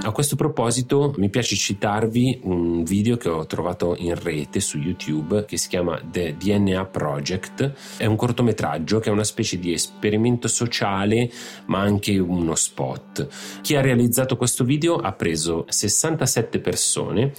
A 0.00 0.12
questo 0.12 0.36
proposito 0.36 1.12
mi 1.16 1.28
piace 1.28 1.56
citarvi 1.56 2.40
un 2.44 2.82
video 2.84 3.16
che 3.16 3.28
ho 3.28 3.46
trovato 3.46 3.94
in 3.98 4.14
rete 4.14 4.60
su 4.60 4.78
YouTube 4.78 5.44
che 5.44 5.56
si 5.56 5.68
chiama 5.68 6.00
The 6.02 6.36
DNA 6.36 6.84
Project. 6.86 7.72
È 7.96 8.06
un 8.06 8.16
cortometraggio 8.16 9.00
che 9.00 9.10
è 9.10 9.12
una 9.12 9.24
specie 9.24 9.58
di 9.58 9.72
esperimento 9.72 10.48
sociale 10.48 11.30
ma 11.66 11.80
anche 11.80 12.16
uno 12.18 12.54
spot. 12.54 13.28
Chi 13.60 13.74
ha 13.74 13.80
realizzato 13.80 14.36
questo 14.36 14.64
video 14.64 14.96
ha 14.96 15.12
preso 15.12 15.66
67 15.68 16.60
persone 16.60 17.32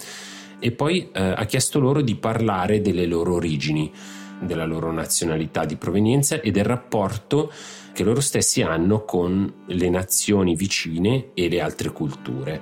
e 0.58 0.70
poi 0.70 1.08
eh, 1.12 1.22
ha 1.22 1.44
chiesto 1.46 1.80
loro 1.80 2.02
di 2.02 2.14
parlare 2.14 2.82
delle 2.82 3.06
loro 3.06 3.34
origini, 3.34 3.90
della 4.38 4.66
loro 4.66 4.92
nazionalità 4.92 5.64
di 5.64 5.76
provenienza 5.76 6.40
e 6.40 6.50
del 6.50 6.64
rapporto 6.64 7.50
che 8.00 8.06
loro 8.06 8.22
stessi 8.22 8.62
hanno 8.62 9.04
con 9.04 9.64
le 9.66 9.90
nazioni 9.90 10.54
vicine 10.54 11.32
e 11.34 11.50
le 11.50 11.60
altre 11.60 11.92
culture. 11.92 12.58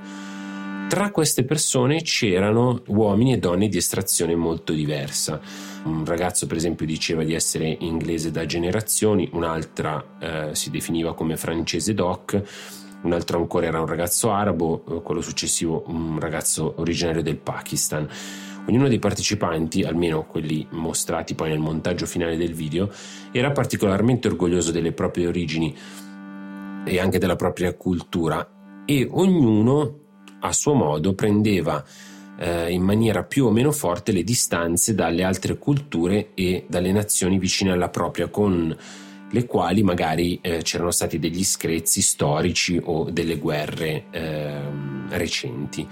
Tra 0.89 1.13
queste 1.13 1.45
persone 1.45 2.03
c'erano 2.03 2.83
uomini 2.89 3.35
e 3.35 3.39
donne 3.39 3.69
di 3.69 3.77
estrazione 3.77 4.35
molto 4.35 4.73
diversa. 4.73 5.41
Un 5.85 6.05
ragazzo, 6.05 6.49
per 6.49 6.57
esempio, 6.57 6.87
diceva 6.87 7.23
di 7.23 7.35
essere 7.35 7.69
inglese 7.69 8.33
da 8.33 8.47
generazioni, 8.47 9.29
un'altra 9.33 10.05
eh, 10.19 10.55
si 10.57 10.71
definiva 10.71 11.15
come 11.15 11.37
francese 11.37 11.95
doc, 11.95 12.43
un 13.03 13.13
altro 13.13 13.39
ancora 13.39 13.67
era 13.67 13.79
un 13.79 13.87
ragazzo 13.87 14.33
arabo, 14.33 14.83
eh, 14.89 15.03
quello 15.03 15.21
successivo 15.21 15.85
un 15.87 16.19
ragazzo 16.19 16.75
originario 16.79 17.23
del 17.23 17.37
Pakistan. 17.37 18.09
Ognuno 18.69 18.89
dei 18.89 18.99
partecipanti, 18.99 19.83
almeno 19.83 20.27
quelli 20.27 20.67
mostrati 20.73 21.35
poi 21.35 21.49
nel 21.49 21.59
montaggio 21.59 22.05
finale 22.05 22.37
del 22.37 22.53
video, 22.53 22.91
era 23.33 23.51
particolarmente 23.51 24.29
orgoglioso 24.29 24.73
delle 24.73 24.93
proprie 24.93 25.27
origini 25.27 25.75
e 26.85 27.01
anche 27.01 27.19
della 27.19 27.37
propria 27.37 27.75
cultura 27.75 28.47
e 28.85 29.09
ognuno 29.11 29.99
a 30.41 30.53
suo 30.53 30.75
modo 30.75 31.15
prendeva 31.15 31.83
eh, 32.39 32.71
in 32.71 32.83
maniera 32.83 33.25
più 33.25 33.47
o 33.47 33.51
meno 33.51 33.73
forte 33.73 34.13
le 34.13 34.23
distanze 34.23 34.95
dalle 34.95 35.25
altre 35.25 35.57
culture 35.57 36.33
e 36.35 36.67
dalle 36.69 36.93
nazioni 36.93 37.39
vicine 37.39 37.73
alla 37.73 37.89
propria 37.89 38.29
con 38.29 38.77
le 39.31 39.47
quali 39.47 39.83
magari 39.83 40.39
eh, 40.43 40.61
c'erano 40.63 40.91
stati 40.91 41.19
degli 41.19 41.45
screzi 41.45 42.03
storici 42.03 42.79
o 42.83 43.09
delle 43.11 43.39
guerre 43.39 44.05
eh, 44.11 44.61
recenti. 45.09 45.87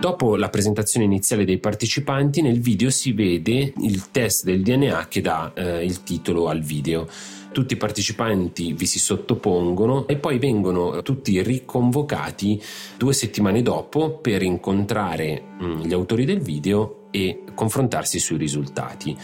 Dopo 0.00 0.36
la 0.36 0.48
presentazione 0.48 1.06
iniziale 1.06 1.44
dei 1.44 1.58
partecipanti, 1.58 2.40
nel 2.40 2.60
video 2.60 2.88
si 2.88 3.10
vede 3.12 3.72
il 3.78 4.12
test 4.12 4.44
del 4.44 4.62
DNA 4.62 5.08
che 5.08 5.20
dà 5.20 5.52
eh, 5.54 5.84
il 5.84 6.04
titolo 6.04 6.46
al 6.46 6.60
video. 6.60 7.08
Tutti 7.50 7.74
i 7.74 7.76
partecipanti 7.76 8.74
vi 8.74 8.86
si 8.86 9.00
sottopongono 9.00 10.06
e 10.06 10.16
poi 10.16 10.38
vengono 10.38 11.02
tutti 11.02 11.42
riconvocati 11.42 12.62
due 12.96 13.12
settimane 13.12 13.60
dopo 13.62 14.18
per 14.18 14.42
incontrare 14.42 15.42
mh, 15.58 15.66
mm, 15.66 15.80
gli 15.80 15.92
autori 15.92 16.24
del 16.24 16.42
video 16.42 17.08
e 17.10 17.42
confrontarsi 17.52 18.20
sui 18.20 18.36
risultati. 18.36 19.16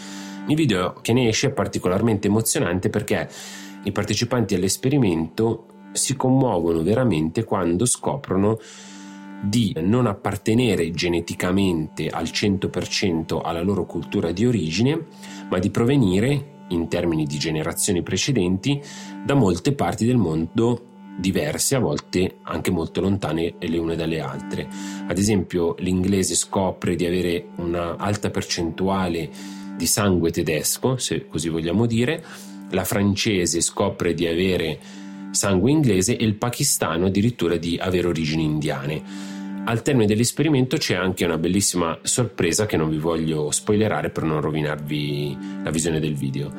Il 0.47 0.55
video 0.57 0.93
che 1.01 1.13
ne 1.13 1.29
esce 1.29 1.47
è 1.47 1.51
particolarmente 1.51 2.27
emozionante 2.27 2.89
perché 2.89 3.29
i 3.83 3.93
partecipanti 3.93 4.55
all'esperimento 4.55 5.67
si 5.93 6.17
commuovono 6.17 6.83
veramente 6.83 7.45
quando 7.45 7.85
scoprono 7.85 8.59
di 9.47 9.75
non 9.81 10.07
appartenere 10.07 10.91
geneticamente 10.91 12.09
al 12.09 12.25
100% 12.25 13.41
alla 13.43 13.61
loro 13.61 13.85
cultura 13.85 14.31
di 14.31 14.45
origine, 14.45 15.05
ma 15.49 15.59
di 15.59 15.69
provenire, 15.69 16.53
in 16.69 16.87
termini 16.87 17.25
di 17.25 17.37
generazioni 17.37 18.01
precedenti, 18.01 18.81
da 19.23 19.35
molte 19.35 19.73
parti 19.73 20.05
del 20.05 20.17
mondo 20.17 20.93
diverse, 21.17 21.75
a 21.75 21.79
volte 21.79 22.37
anche 22.43 22.71
molto 22.71 23.01
lontane 23.01 23.55
le 23.59 23.77
une 23.77 23.95
dalle 23.95 24.19
altre. 24.19 24.67
Ad 25.07 25.17
esempio, 25.17 25.75
l'inglese 25.79 26.35
scopre 26.35 26.95
di 26.95 27.05
avere 27.05 27.49
una 27.57 27.95
alta 27.97 28.29
percentuale 28.29 29.29
di 29.77 29.85
sangue 29.85 30.31
tedesco, 30.31 30.97
se 30.97 31.27
così 31.27 31.49
vogliamo 31.49 31.85
dire, 31.85 32.23
la 32.71 32.83
francese 32.83 33.61
scopre 33.61 34.13
di 34.13 34.25
avere 34.25 34.79
sangue 35.31 35.69
inglese 35.69 36.17
e 36.17 36.23
il 36.23 36.35
pakistano 36.35 37.07
addirittura 37.07 37.57
di 37.57 37.77
avere 37.77 38.07
origini 38.07 38.43
indiane. 38.43 39.33
Al 39.67 39.81
termine 39.81 40.05
dell'esperimento 40.05 40.77
c'è 40.77 40.93
anche 40.93 41.25
una 41.25 41.39
bellissima 41.39 41.97
sorpresa 42.03 42.67
che 42.67 42.77
non 42.77 42.87
vi 42.87 42.99
voglio 42.99 43.49
spoilerare 43.49 44.11
per 44.11 44.23
non 44.23 44.39
rovinarvi 44.39 45.37
la 45.63 45.71
visione 45.71 45.99
del 45.99 46.13
video. 46.13 46.53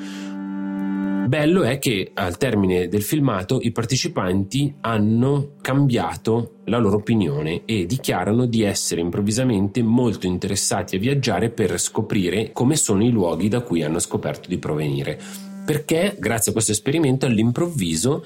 Bello 1.28 1.62
è 1.62 1.78
che 1.78 2.10
al 2.14 2.36
termine 2.36 2.88
del 2.88 3.02
filmato 3.02 3.60
i 3.60 3.70
partecipanti 3.70 4.74
hanno 4.80 5.52
cambiato 5.60 6.56
la 6.64 6.78
loro 6.78 6.96
opinione 6.96 7.62
e 7.64 7.86
dichiarano 7.86 8.44
di 8.44 8.62
essere 8.62 9.02
improvvisamente 9.02 9.84
molto 9.84 10.26
interessati 10.26 10.96
a 10.96 11.00
viaggiare 11.00 11.50
per 11.50 11.78
scoprire 11.78 12.50
come 12.52 12.74
sono 12.74 13.04
i 13.04 13.10
luoghi 13.10 13.46
da 13.46 13.60
cui 13.60 13.84
hanno 13.84 14.00
scoperto 14.00 14.48
di 14.48 14.58
provenire. 14.58 15.16
Perché 15.64 16.16
grazie 16.18 16.50
a 16.50 16.54
questo 16.54 16.72
esperimento 16.72 17.26
all'improvviso 17.26 18.24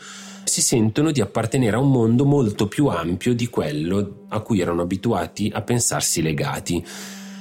si 0.50 0.62
sentono 0.62 1.12
di 1.12 1.20
appartenere 1.20 1.76
a 1.76 1.78
un 1.78 1.92
mondo 1.92 2.24
molto 2.24 2.66
più 2.66 2.88
ampio 2.88 3.34
di 3.34 3.46
quello 3.46 4.24
a 4.30 4.40
cui 4.40 4.58
erano 4.58 4.82
abituati 4.82 5.48
a 5.54 5.62
pensarsi 5.62 6.20
legati. 6.22 6.84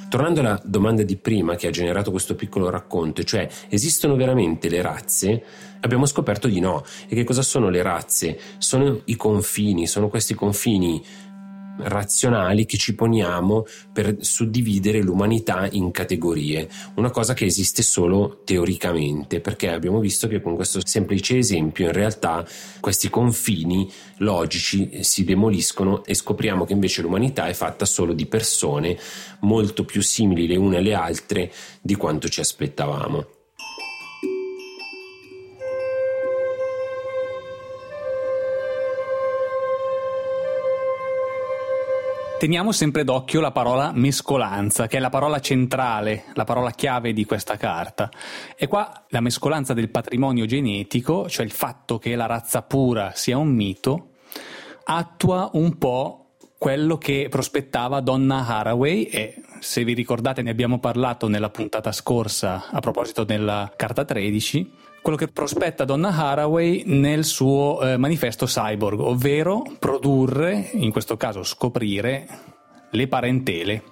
Tornando 0.09 0.41
alla 0.41 0.61
domanda 0.63 1.01
di 1.01 1.17
prima 1.17 1.55
che 1.55 1.65
ha 1.65 1.71
generato 1.71 2.11
questo 2.11 2.35
piccolo 2.35 2.69
racconto, 2.69 3.23
cioè 3.23 3.47
esistono 3.67 4.15
veramente 4.15 4.69
le 4.69 4.83
razze? 4.83 5.43
Abbiamo 5.79 6.05
scoperto 6.05 6.47
di 6.47 6.59
no. 6.59 6.83
E 7.07 7.15
che 7.15 7.23
cosa 7.23 7.41
sono 7.41 7.69
le 7.69 7.81
razze? 7.81 8.39
Sono 8.59 9.01
i 9.05 9.15
confini, 9.15 9.87
sono 9.87 10.07
questi 10.07 10.35
confini 10.35 11.03
razionali 11.79 12.65
che 12.65 12.77
ci 12.77 12.95
poniamo 12.95 13.65
per 13.93 14.17
suddividere 14.19 15.01
l'umanità 15.01 15.67
in 15.71 15.91
categorie, 15.91 16.67
una 16.95 17.09
cosa 17.09 17.33
che 17.33 17.45
esiste 17.45 17.81
solo 17.81 18.41
teoricamente, 18.43 19.39
perché 19.39 19.71
abbiamo 19.71 19.99
visto 19.99 20.27
che 20.27 20.41
con 20.41 20.55
questo 20.55 20.79
semplice 20.85 21.37
esempio 21.37 21.85
in 21.85 21.93
realtà 21.93 22.45
questi 22.79 23.09
confini 23.09 23.89
logici 24.17 25.03
si 25.03 25.23
demoliscono 25.23 26.03
e 26.05 26.13
scopriamo 26.13 26.65
che 26.65 26.73
invece 26.73 27.01
l'umanità 27.01 27.47
è 27.47 27.53
fatta 27.53 27.85
solo 27.85 28.13
di 28.13 28.25
persone 28.25 28.97
molto 29.41 29.85
più 29.85 30.01
simili 30.01 30.47
le 30.47 30.55
une 30.55 30.77
alle 30.77 30.93
altre 30.93 31.51
di 31.81 31.95
quanto 31.95 32.27
ci 32.27 32.39
aspettavamo. 32.39 33.38
Teniamo 42.39 42.71
sempre 42.71 43.03
d'occhio 43.03 43.41
la 43.41 43.51
parola 43.51 43.91
mescolanza, 43.93 44.87
che 44.87 44.95
è 44.95 45.01
la 45.01 45.09
parola 45.09 45.41
centrale, 45.41 46.23
la 46.35 46.45
parola 46.45 46.71
chiave 46.71 47.11
di 47.11 47.25
questa 47.25 47.57
carta. 47.57 48.09
E 48.55 48.65
qua 48.67 49.03
la 49.09 49.19
mescolanza 49.19 49.73
del 49.73 49.89
patrimonio 49.89 50.45
genetico, 50.45 51.27
cioè 51.27 51.43
il 51.43 51.51
fatto 51.51 51.97
che 51.97 52.15
la 52.15 52.27
razza 52.27 52.61
pura 52.61 53.11
sia 53.13 53.37
un 53.37 53.49
mito, 53.49 54.11
attua 54.85 55.49
un 55.55 55.77
po' 55.77 56.35
quello 56.57 56.97
che 56.97 57.27
prospettava 57.29 57.99
Donna 57.99 58.47
Haraway 58.47 59.03
e 59.03 59.41
se 59.59 59.83
vi 59.83 59.93
ricordate 59.93 60.41
ne 60.41 60.51
abbiamo 60.51 60.79
parlato 60.79 61.27
nella 61.27 61.49
puntata 61.49 61.91
scorsa 61.91 62.69
a 62.71 62.79
proposito 62.79 63.25
della 63.25 63.69
carta 63.75 64.05
13 64.05 64.71
quello 65.09 65.25
che 65.25 65.33
prospetta 65.33 65.85
Donna 65.85 66.15
Haraway 66.15 66.83
nel 66.85 67.25
suo 67.25 67.81
eh, 67.81 67.97
manifesto 67.97 68.45
cyborg, 68.45 68.99
ovvero 68.99 69.63
produrre, 69.79 70.69
in 70.73 70.91
questo 70.91 71.17
caso 71.17 71.41
scoprire, 71.41 72.27
le 72.91 73.07
parentele. 73.07 73.83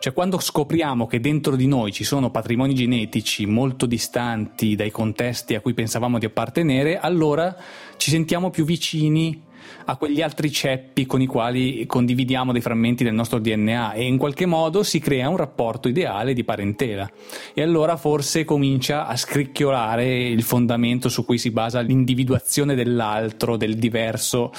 Cioè 0.00 0.12
quando 0.12 0.40
scopriamo 0.40 1.06
che 1.06 1.20
dentro 1.20 1.54
di 1.54 1.68
noi 1.68 1.92
ci 1.92 2.02
sono 2.02 2.32
patrimoni 2.32 2.74
genetici 2.74 3.46
molto 3.46 3.86
distanti 3.86 4.74
dai 4.74 4.90
contesti 4.90 5.54
a 5.54 5.60
cui 5.60 5.72
pensavamo 5.72 6.18
di 6.18 6.26
appartenere, 6.26 6.98
allora 6.98 7.56
ci 7.96 8.10
sentiamo 8.10 8.50
più 8.50 8.64
vicini 8.64 9.40
a 9.86 9.96
quegli 9.96 10.22
altri 10.22 10.50
ceppi 10.50 11.06
con 11.06 11.20
i 11.20 11.26
quali 11.26 11.84
condividiamo 11.86 12.52
dei 12.52 12.60
frammenti 12.60 13.04
del 13.04 13.14
nostro 13.14 13.38
DNA 13.38 13.92
e 13.92 14.04
in 14.04 14.16
qualche 14.16 14.46
modo 14.46 14.82
si 14.82 14.98
crea 14.98 15.28
un 15.28 15.36
rapporto 15.36 15.88
ideale 15.88 16.32
di 16.32 16.44
parentela. 16.44 17.10
E 17.52 17.62
allora 17.62 17.96
forse 17.96 18.44
comincia 18.44 19.06
a 19.06 19.16
scricchiolare 19.16 20.26
il 20.26 20.42
fondamento 20.42 21.08
su 21.08 21.24
cui 21.24 21.38
si 21.38 21.50
basa 21.50 21.80
l'individuazione 21.80 22.74
dell'altro, 22.74 23.56
del 23.56 23.76
diverso, 23.76 24.52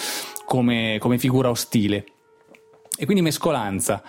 come, 0.46 0.98
come 1.00 1.18
figura 1.18 1.50
ostile. 1.50 2.06
E 2.98 3.06
quindi 3.06 3.24
mescolanza. 3.24 4.04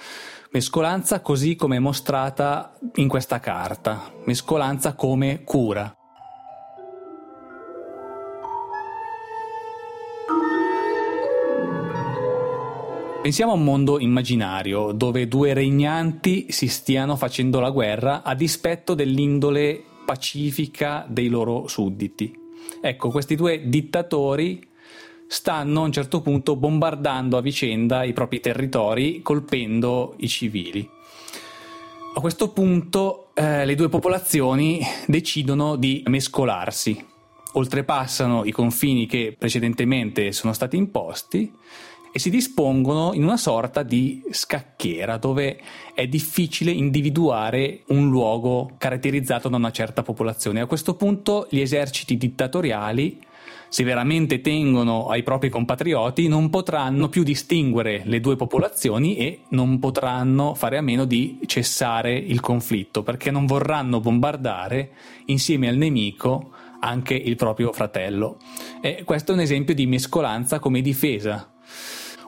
Mescolanza 0.51 1.21
così 1.21 1.57
come 1.57 1.77
è 1.77 1.81
mostrata 1.81 2.79
in 2.97 3.09
questa 3.09 3.41
carta, 3.41 4.13
mescolanza 4.25 4.95
come 4.95 5.43
cura. 5.45 5.96
Pensiamo 13.27 13.51
a 13.51 13.55
un 13.57 13.65
mondo 13.65 13.99
immaginario 13.99 14.93
dove 14.93 15.27
due 15.27 15.53
regnanti 15.53 16.47
si 16.51 16.69
stiano 16.69 17.17
facendo 17.17 17.59
la 17.59 17.71
guerra 17.71 18.23
a 18.23 18.37
dispetto 18.37 18.95
dell'indole 18.95 19.83
pacifica 20.05 21.05
dei 21.09 21.27
loro 21.27 21.67
sudditi. 21.67 22.33
Ecco, 22.81 23.11
questi 23.11 23.35
due 23.35 23.69
dittatori 23.69 24.65
stanno 25.27 25.81
a 25.81 25.87
un 25.87 25.91
certo 25.91 26.21
punto 26.21 26.55
bombardando 26.55 27.37
a 27.37 27.41
vicenda 27.41 28.05
i 28.05 28.13
propri 28.13 28.39
territori, 28.39 29.23
colpendo 29.23 30.15
i 30.19 30.29
civili. 30.29 30.89
A 32.15 32.21
questo 32.21 32.51
punto 32.51 33.31
eh, 33.35 33.65
le 33.65 33.75
due 33.75 33.89
popolazioni 33.89 34.81
decidono 35.09 35.75
di 35.75 36.01
mescolarsi, 36.07 37.05
oltrepassano 37.55 38.45
i 38.45 38.53
confini 38.53 39.07
che 39.07 39.35
precedentemente 39.37 40.31
sono 40.31 40.53
stati 40.53 40.77
imposti 40.77 41.53
e 42.17 42.19
si 42.19 42.31
dispongono 42.31 43.13
in 43.13 43.25
una 43.25 43.37
sorta 43.37 43.83
di 43.83 44.23
scacchiera 44.31 45.19
dove 45.19 45.61
è 45.93 46.07
difficile 46.07 46.71
individuare 46.71 47.83
un 47.89 48.09
luogo 48.09 48.71
caratterizzato 48.79 49.51
da 49.51 49.57
una 49.59 49.71
certa 49.71 50.03
popolazione. 50.03 50.63
A 50.63 50.67
questo 50.67 50.95
punto 50.95 51.47
gli 51.51 51.61
eserciti 51.61 52.17
dittatoriali 52.17 53.21
se 53.69 53.85
veramente 53.85 54.41
tengono 54.41 55.09
ai 55.09 55.23
propri 55.23 55.51
compatrioti, 55.51 56.27
non 56.27 56.49
potranno 56.49 57.11
più 57.11 57.23
distinguere 57.23 58.01
le 58.07 58.21
due 58.21 58.37
popolazioni 58.37 59.19
e 59.19 59.41
non 59.51 59.79
potranno 59.79 60.55
fare 60.55 60.79
a 60.79 60.83
meno 60.83 61.05
di 61.05 61.41
cessare 61.45 62.15
il 62.15 62.41
conflitto, 62.41 63.03
perché 63.03 63.31
non 63.31 63.45
vorranno 63.45 64.01
bombardare 64.01 64.93
insieme 65.27 65.69
al 65.69 65.77
nemico 65.77 66.53
anche 66.81 67.13
il 67.13 67.37
proprio 67.37 67.73
fratello. 67.73 68.39
E 68.81 69.03
questo 69.05 69.33
è 69.33 69.35
un 69.35 69.41
esempio 69.41 69.75
di 69.75 69.87
mescolanza 69.87 70.59
come 70.59 70.81
difesa. 70.81 71.51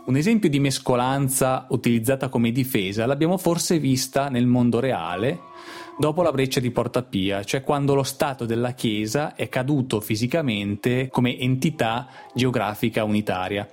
Un 0.09 0.17
esempio 0.17 0.49
di 0.49 0.59
mescolanza 0.59 1.67
utilizzata 1.69 2.31
come 2.31 2.51
difesa 2.51 3.05
l'abbiamo 3.05 3.37
forse 3.37 3.79
vista 3.79 4.31
nel 4.31 4.47
mondo 4.47 4.81
reale 4.81 5.39
dopo 5.99 6.23
la 6.23 6.33
breccia 6.33 6.61
di 6.61 6.71
Porta 6.71 7.03
Pia, 7.03 7.45
cioè 7.45 7.63
quando 7.63 7.95
lo 7.95 8.03
Stato 8.03 8.47
della 8.47 8.73
Chiesa 8.73 9.35
è 9.35 9.51
caduto 9.51 10.01
fisicamente 10.01 11.09
come 11.09 11.39
entità 11.39 12.09
geografica 12.33 13.05
unitaria. 13.05 13.69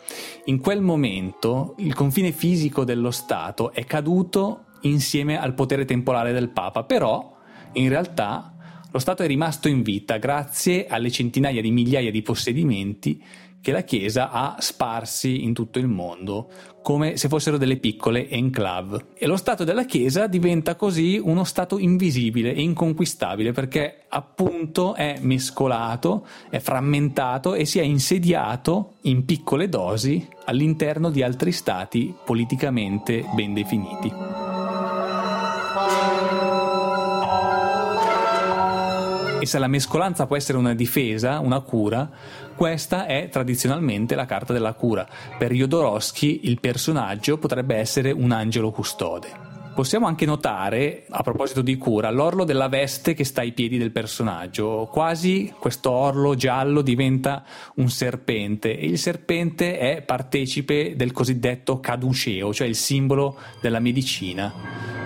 In 0.45 0.59
quel 0.59 0.81
momento 0.81 1.75
il 1.77 1.93
confine 1.93 2.33
fisico 2.33 2.83
dello 2.83 3.11
Stato 3.11 3.71
è 3.71 3.85
caduto 3.85 4.65
insieme 4.81 5.39
al 5.39 5.53
potere 5.53 5.85
temporale 5.85 6.33
del 6.33 6.49
Papa, 6.49 6.83
però 6.83 7.33
in 7.75 7.87
realtà 7.87 8.53
lo 8.91 8.99
Stato 8.99 9.23
è 9.23 9.27
rimasto 9.27 9.69
in 9.69 9.83
vita 9.83 10.17
grazie 10.17 10.85
alle 10.87 11.11
centinaia 11.11 11.61
di 11.61 11.71
migliaia 11.71 12.11
di 12.11 12.21
possedimenti 12.21 13.23
che 13.65 13.71
la 13.71 13.82
Chiesa 13.82 14.30
ha 14.30 14.58
sparsi 14.60 15.43
in 15.43 15.56
tutto 15.56 15.80
il 15.80 15.88
mondo, 15.88 16.49
come 16.84 17.17
se 17.17 17.28
fossero 17.28 17.58
delle 17.58 17.78
piccole 17.78 18.30
enclave. 18.30 19.08
E 19.17 19.25
lo 19.25 19.38
Stato 19.38 19.63
della 19.63 19.86
Chiesa 19.86 20.28
diventa 20.28 20.75
così 20.75 21.19
uno 21.19 21.43
Stato 21.43 21.80
invisibile 21.80 22.54
e 22.54 22.62
inconquistabile 22.62 23.54
perché 23.54 24.04
appunto 24.08 24.93
è 24.93 25.17
mescolato, 25.19 26.28
è 26.51 26.60
frammentato 26.60 27.56
e 27.56 27.65
si 27.65 27.80
è 27.80 27.84
insediato 27.84 28.97
in 29.01 29.25
piccole 29.25 29.67
dosi 29.67 30.23
all'interno 30.43 31.10
di 31.10 31.23
altri 31.23 31.51
Stati 31.51 32.13
politicamente 32.23 33.28
ben 33.34 33.56
definiti. 33.56 34.54
E 39.45 39.47
se 39.47 39.60
la 39.60 39.67
mescolanza 39.67 40.25
può 40.25 40.36
essere 40.36 40.58
una 40.58 40.73
difesa, 40.73 41.38
una 41.38 41.60
cura, 41.60 42.10
questa 42.55 43.05
è 43.05 43.29
tradizionalmente 43.29 44.15
la 44.15 44.25
carta 44.25 44.53
della 44.53 44.73
cura. 44.73 45.08
Per 45.38 45.51
Jodorowsky 45.53 46.39
il 46.45 46.60
personaggio 46.60 47.38
potrebbe 47.38 47.75
essere 47.75 48.10
un 48.10 48.31
angelo 48.31 48.71
custode. 48.71 49.54
Possiamo 49.75 50.07
anche 50.07 50.25
notare, 50.25 51.03
a 51.09 51.21
proposito 51.21 51.61
di 51.61 51.75
cura, 51.75 52.09
l'orlo 52.09 52.45
della 52.45 52.69
veste 52.69 53.13
che 53.13 53.25
sta 53.25 53.41
ai 53.41 53.51
piedi 53.51 53.77
del 53.77 53.91
personaggio. 53.91 54.88
Quasi 54.89 55.53
questo 55.59 55.91
orlo 55.91 56.33
giallo 56.33 56.81
diventa 56.81 57.43
un 57.75 57.89
serpente 57.89 58.79
e 58.79 58.85
il 58.85 58.97
serpente 58.97 59.77
è 59.77 60.01
partecipe 60.01 60.95
del 60.95 61.11
cosiddetto 61.11 61.81
caduceo, 61.81 62.53
cioè 62.53 62.67
il 62.67 62.77
simbolo 62.77 63.35
della 63.59 63.79
medicina 63.79 64.53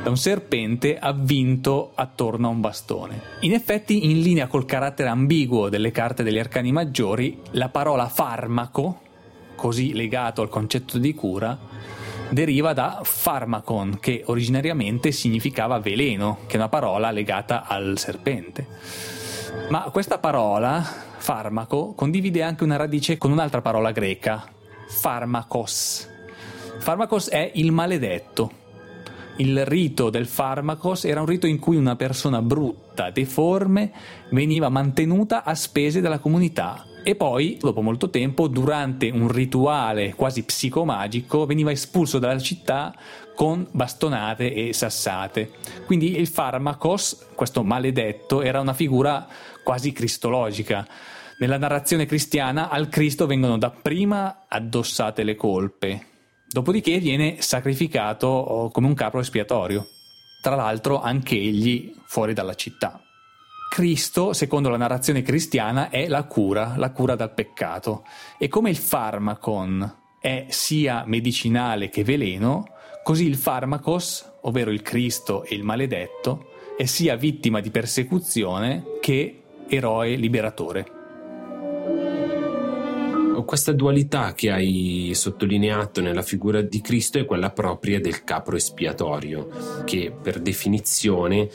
da 0.03 0.11
un 0.11 0.17
serpente 0.17 0.99
avvinto 0.99 1.93
attorno 1.95 2.47
a 2.47 2.51
un 2.51 2.61
bastone. 2.61 3.21
In 3.39 3.53
effetti, 3.53 4.05
in 4.11 4.21
linea 4.21 4.45
col 4.45 4.65
carattere 4.65 5.09
ambiguo 5.09 5.69
delle 5.69 5.89
carte 5.89 6.21
degli 6.21 6.37
arcani 6.37 6.71
maggiori, 6.71 7.39
la 7.53 7.69
parola 7.69 8.07
farmaco, 8.07 9.01
così 9.55 9.93
legato 9.93 10.43
al 10.43 10.49
concetto 10.49 10.99
di 10.99 11.15
cura, 11.15 11.57
deriva 12.29 12.73
da 12.73 13.01
pharmacon, 13.03 13.97
che 13.99 14.23
originariamente 14.25 15.11
significava 15.11 15.79
veleno, 15.79 16.39
che 16.47 16.53
è 16.53 16.57
una 16.57 16.69
parola 16.69 17.11
legata 17.11 17.65
al 17.65 17.97
serpente. 17.97 18.67
Ma 19.69 19.89
questa 19.91 20.19
parola, 20.19 20.81
farmaco, 21.17 21.93
condivide 21.93 22.43
anche 22.43 22.63
una 22.63 22.75
radice 22.75 23.17
con 23.17 23.31
un'altra 23.31 23.61
parola 23.61 23.91
greca, 23.91 24.47
pharmakos. 25.01 26.07
Pharmakos 26.83 27.29
è 27.29 27.51
il 27.55 27.71
maledetto, 27.71 28.51
il 29.37 29.65
rito 29.65 30.09
del 30.09 30.27
farmacos 30.27 31.05
era 31.05 31.21
un 31.21 31.25
rito 31.25 31.47
in 31.47 31.59
cui 31.59 31.77
una 31.77 31.95
persona 31.95 32.41
brutta, 32.41 33.09
deforme, 33.09 33.91
veniva 34.31 34.69
mantenuta 34.69 35.43
a 35.43 35.55
spese 35.55 36.01
della 36.01 36.19
comunità 36.19 36.85
e 37.03 37.15
poi, 37.15 37.57
dopo 37.59 37.81
molto 37.81 38.09
tempo, 38.09 38.47
durante 38.47 39.09
un 39.09 39.27
rituale 39.27 40.13
quasi 40.13 40.43
psicomagico, 40.43 41.45
veniva 41.45 41.71
espulso 41.71 42.19
dalla 42.19 42.39
città 42.39 42.93
con 43.35 43.67
bastonate 43.71 44.53
e 44.53 44.73
sassate. 44.73 45.51
Quindi 45.85 46.17
il 46.17 46.27
farmacos, 46.27 47.27
questo 47.35 47.63
maledetto, 47.63 48.41
era 48.41 48.59
una 48.59 48.73
figura 48.73 49.27
quasi 49.63 49.91
cristologica. 49.91 50.87
Nella 51.39 51.57
narrazione 51.57 52.05
cristiana 52.05 52.69
al 52.69 52.89
Cristo 52.89 53.25
vengono 53.25 53.57
dapprima 53.57 54.45
addossate 54.47 55.23
le 55.23 55.35
colpe, 55.35 56.09
Dopodiché 56.51 56.97
viene 56.97 57.41
sacrificato 57.41 58.25
oh, 58.25 58.71
come 58.71 58.87
un 58.87 58.95
capro 58.95 59.19
espiatorio. 59.19 59.87
Tra 60.41 60.55
l'altro 60.55 60.99
anche 60.99 61.35
egli 61.35 61.93
fuori 62.07 62.33
dalla 62.33 62.55
città. 62.55 62.99
Cristo, 63.69 64.33
secondo 64.33 64.67
la 64.69 64.77
narrazione 64.77 65.21
cristiana, 65.21 65.89
è 65.89 66.07
la 66.07 66.23
cura, 66.23 66.73
la 66.75 66.91
cura 66.91 67.15
dal 67.15 67.33
peccato. 67.33 68.03
E 68.37 68.47
come 68.47 68.69
il 68.69 68.77
farmacon 68.77 69.97
è 70.19 70.47
sia 70.49 71.03
medicinale 71.05 71.89
che 71.89 72.03
veleno, 72.03 72.65
così 73.03 73.25
il 73.25 73.37
farmacos, 73.37 74.29
ovvero 74.41 74.71
il 74.71 74.81
Cristo 74.81 75.43
e 75.43 75.55
il 75.55 75.63
maledetto, 75.63 76.47
è 76.77 76.85
sia 76.85 77.15
vittima 77.15 77.61
di 77.61 77.69
persecuzione 77.69 78.83
che 78.99 79.43
eroe 79.67 80.15
liberatore 80.15 80.97
questa 83.49 83.71
dualità 83.71 84.33
che 84.33 84.51
hai 84.51 85.09
sottolineato 85.15 86.01
nella 86.01 86.21
figura 86.21 86.61
di 86.61 86.81
Cristo 86.81 87.17
è 87.17 87.25
quella 87.25 87.49
propria 87.49 87.99
del 87.99 88.23
capro 88.23 88.55
espiatorio, 88.55 89.49
che 89.85 90.11
per 90.11 90.39
definizione 90.39 91.49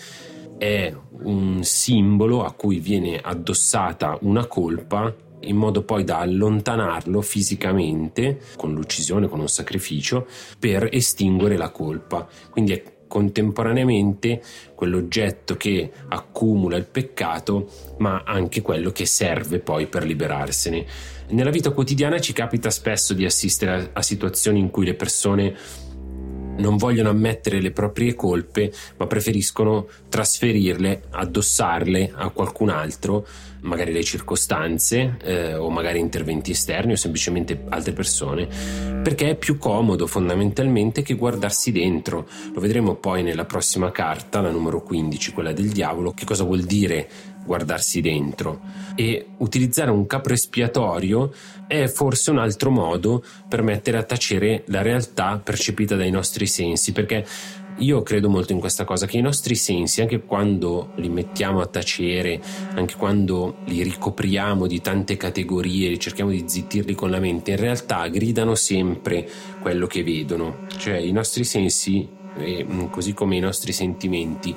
è 0.64 0.94
un 1.24 1.62
simbolo 1.62 2.42
a 2.42 2.52
cui 2.52 2.78
viene 2.78 3.20
addossata 3.20 4.16
una 4.22 4.46
colpa 4.46 5.14
in 5.40 5.56
modo 5.56 5.82
poi 5.82 6.04
da 6.04 6.20
allontanarlo 6.20 7.20
fisicamente 7.20 8.40
con 8.56 8.72
l'uccisione, 8.72 9.28
con 9.28 9.40
un 9.40 9.48
sacrificio, 9.48 10.26
per 10.58 10.88
estinguere 10.90 11.58
la 11.58 11.68
colpa. 11.68 12.26
Quindi 12.48 12.72
è 12.72 12.82
contemporaneamente 13.06 14.40
quell'oggetto 14.74 15.54
che 15.56 15.92
accumula 16.08 16.78
il 16.78 16.86
peccato, 16.86 17.68
ma 17.98 18.22
anche 18.24 18.62
quello 18.62 18.90
che 18.90 19.04
serve 19.04 19.58
poi 19.58 19.86
per 19.86 20.04
liberarsene. 20.04 20.86
Nella 21.28 21.50
vita 21.50 21.72
quotidiana 21.72 22.18
ci 22.20 22.32
capita 22.32 22.70
spesso 22.70 23.12
di 23.12 23.26
assistere 23.26 23.70
a, 23.70 23.90
a 23.92 24.02
situazioni 24.02 24.60
in 24.60 24.70
cui 24.70 24.86
le 24.86 24.94
persone 24.94 25.54
non 26.56 26.76
vogliono 26.76 27.10
ammettere 27.10 27.60
le 27.60 27.70
proprie 27.70 28.14
colpe, 28.14 28.72
ma 28.96 29.06
preferiscono 29.06 29.88
trasferirle, 30.08 31.04
addossarle 31.10 32.12
a 32.14 32.28
qualcun 32.30 32.68
altro, 32.68 33.26
magari 33.64 33.92
le 33.92 34.04
circostanze 34.04 35.16
eh, 35.22 35.54
o 35.54 35.70
magari 35.70 35.98
interventi 35.98 36.50
esterni 36.50 36.92
o 36.92 36.96
semplicemente 36.96 37.64
altre 37.68 37.92
persone, 37.92 38.46
perché 39.02 39.30
è 39.30 39.36
più 39.36 39.58
comodo 39.58 40.06
fondamentalmente 40.06 41.02
che 41.02 41.14
guardarsi 41.14 41.72
dentro. 41.72 42.28
Lo 42.52 42.60
vedremo 42.60 42.94
poi 42.94 43.22
nella 43.22 43.44
prossima 43.44 43.90
carta, 43.90 44.40
la 44.40 44.50
numero 44.50 44.82
15, 44.82 45.32
quella 45.32 45.52
del 45.52 45.70
diavolo, 45.70 46.12
che 46.12 46.24
cosa 46.24 46.44
vuol 46.44 46.62
dire 46.62 47.08
guardarsi 47.44 48.00
dentro 48.00 48.60
e 48.94 49.26
utilizzare 49.38 49.90
un 49.90 50.06
capro 50.06 50.34
espiatorio 50.34 51.32
è 51.66 51.86
forse 51.86 52.30
un 52.30 52.38
altro 52.38 52.70
modo 52.70 53.24
per 53.48 53.62
mettere 53.62 53.98
a 53.98 54.02
tacere 54.02 54.64
la 54.66 54.82
realtà 54.82 55.40
percepita 55.42 55.96
dai 55.96 56.10
nostri 56.10 56.46
sensi 56.46 56.92
perché 56.92 57.26
io 57.78 58.02
credo 58.02 58.28
molto 58.28 58.52
in 58.52 58.60
questa 58.60 58.84
cosa 58.84 59.06
che 59.06 59.18
i 59.18 59.20
nostri 59.20 59.56
sensi, 59.56 60.00
anche 60.00 60.22
quando 60.22 60.92
li 60.96 61.08
mettiamo 61.08 61.60
a 61.60 61.66
tacere, 61.66 62.40
anche 62.74 62.94
quando 62.94 63.56
li 63.64 63.82
ricopriamo 63.82 64.66
di 64.66 64.80
tante 64.80 65.16
categorie, 65.16 65.98
cerchiamo 65.98 66.30
di 66.30 66.44
zittirli 66.46 66.94
con 66.94 67.10
la 67.10 67.18
mente, 67.18 67.50
in 67.52 67.56
realtà 67.56 68.06
gridano 68.06 68.54
sempre 68.54 69.28
quello 69.60 69.86
che 69.86 70.04
vedono. 70.04 70.66
Cioè 70.76 70.98
i 70.98 71.10
nostri 71.10 71.42
sensi, 71.42 72.08
così 72.90 73.12
come 73.12 73.36
i 73.36 73.40
nostri 73.40 73.72
sentimenti, 73.72 74.54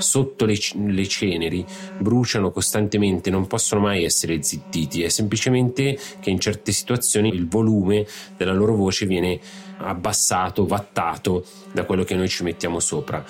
sotto 0.00 0.44
le, 0.44 0.56
le, 0.86 1.06
ceneri 1.06 1.64
bruciano 1.98 2.50
costantemente, 2.50 3.30
non 3.30 3.46
possono 3.46 3.80
mai 3.80 4.04
essere 4.04 4.42
zittiti, 4.42 5.02
è 5.02 5.08
semplicemente 5.08 5.98
che 6.20 6.30
in 6.30 6.40
certe 6.40 6.72
situazioni 6.72 7.28
il 7.28 7.48
volume 7.48 8.06
della 8.36 8.52
loro 8.52 8.74
voce 8.74 9.06
viene 9.06 9.38
abbassato, 9.78 10.66
vattato 10.66 11.44
da 11.72 11.84
quello 11.84 12.04
che 12.04 12.14
noi 12.14 12.28
ci 12.28 12.42
mettiamo 12.42 12.80
sopra. 12.80 13.24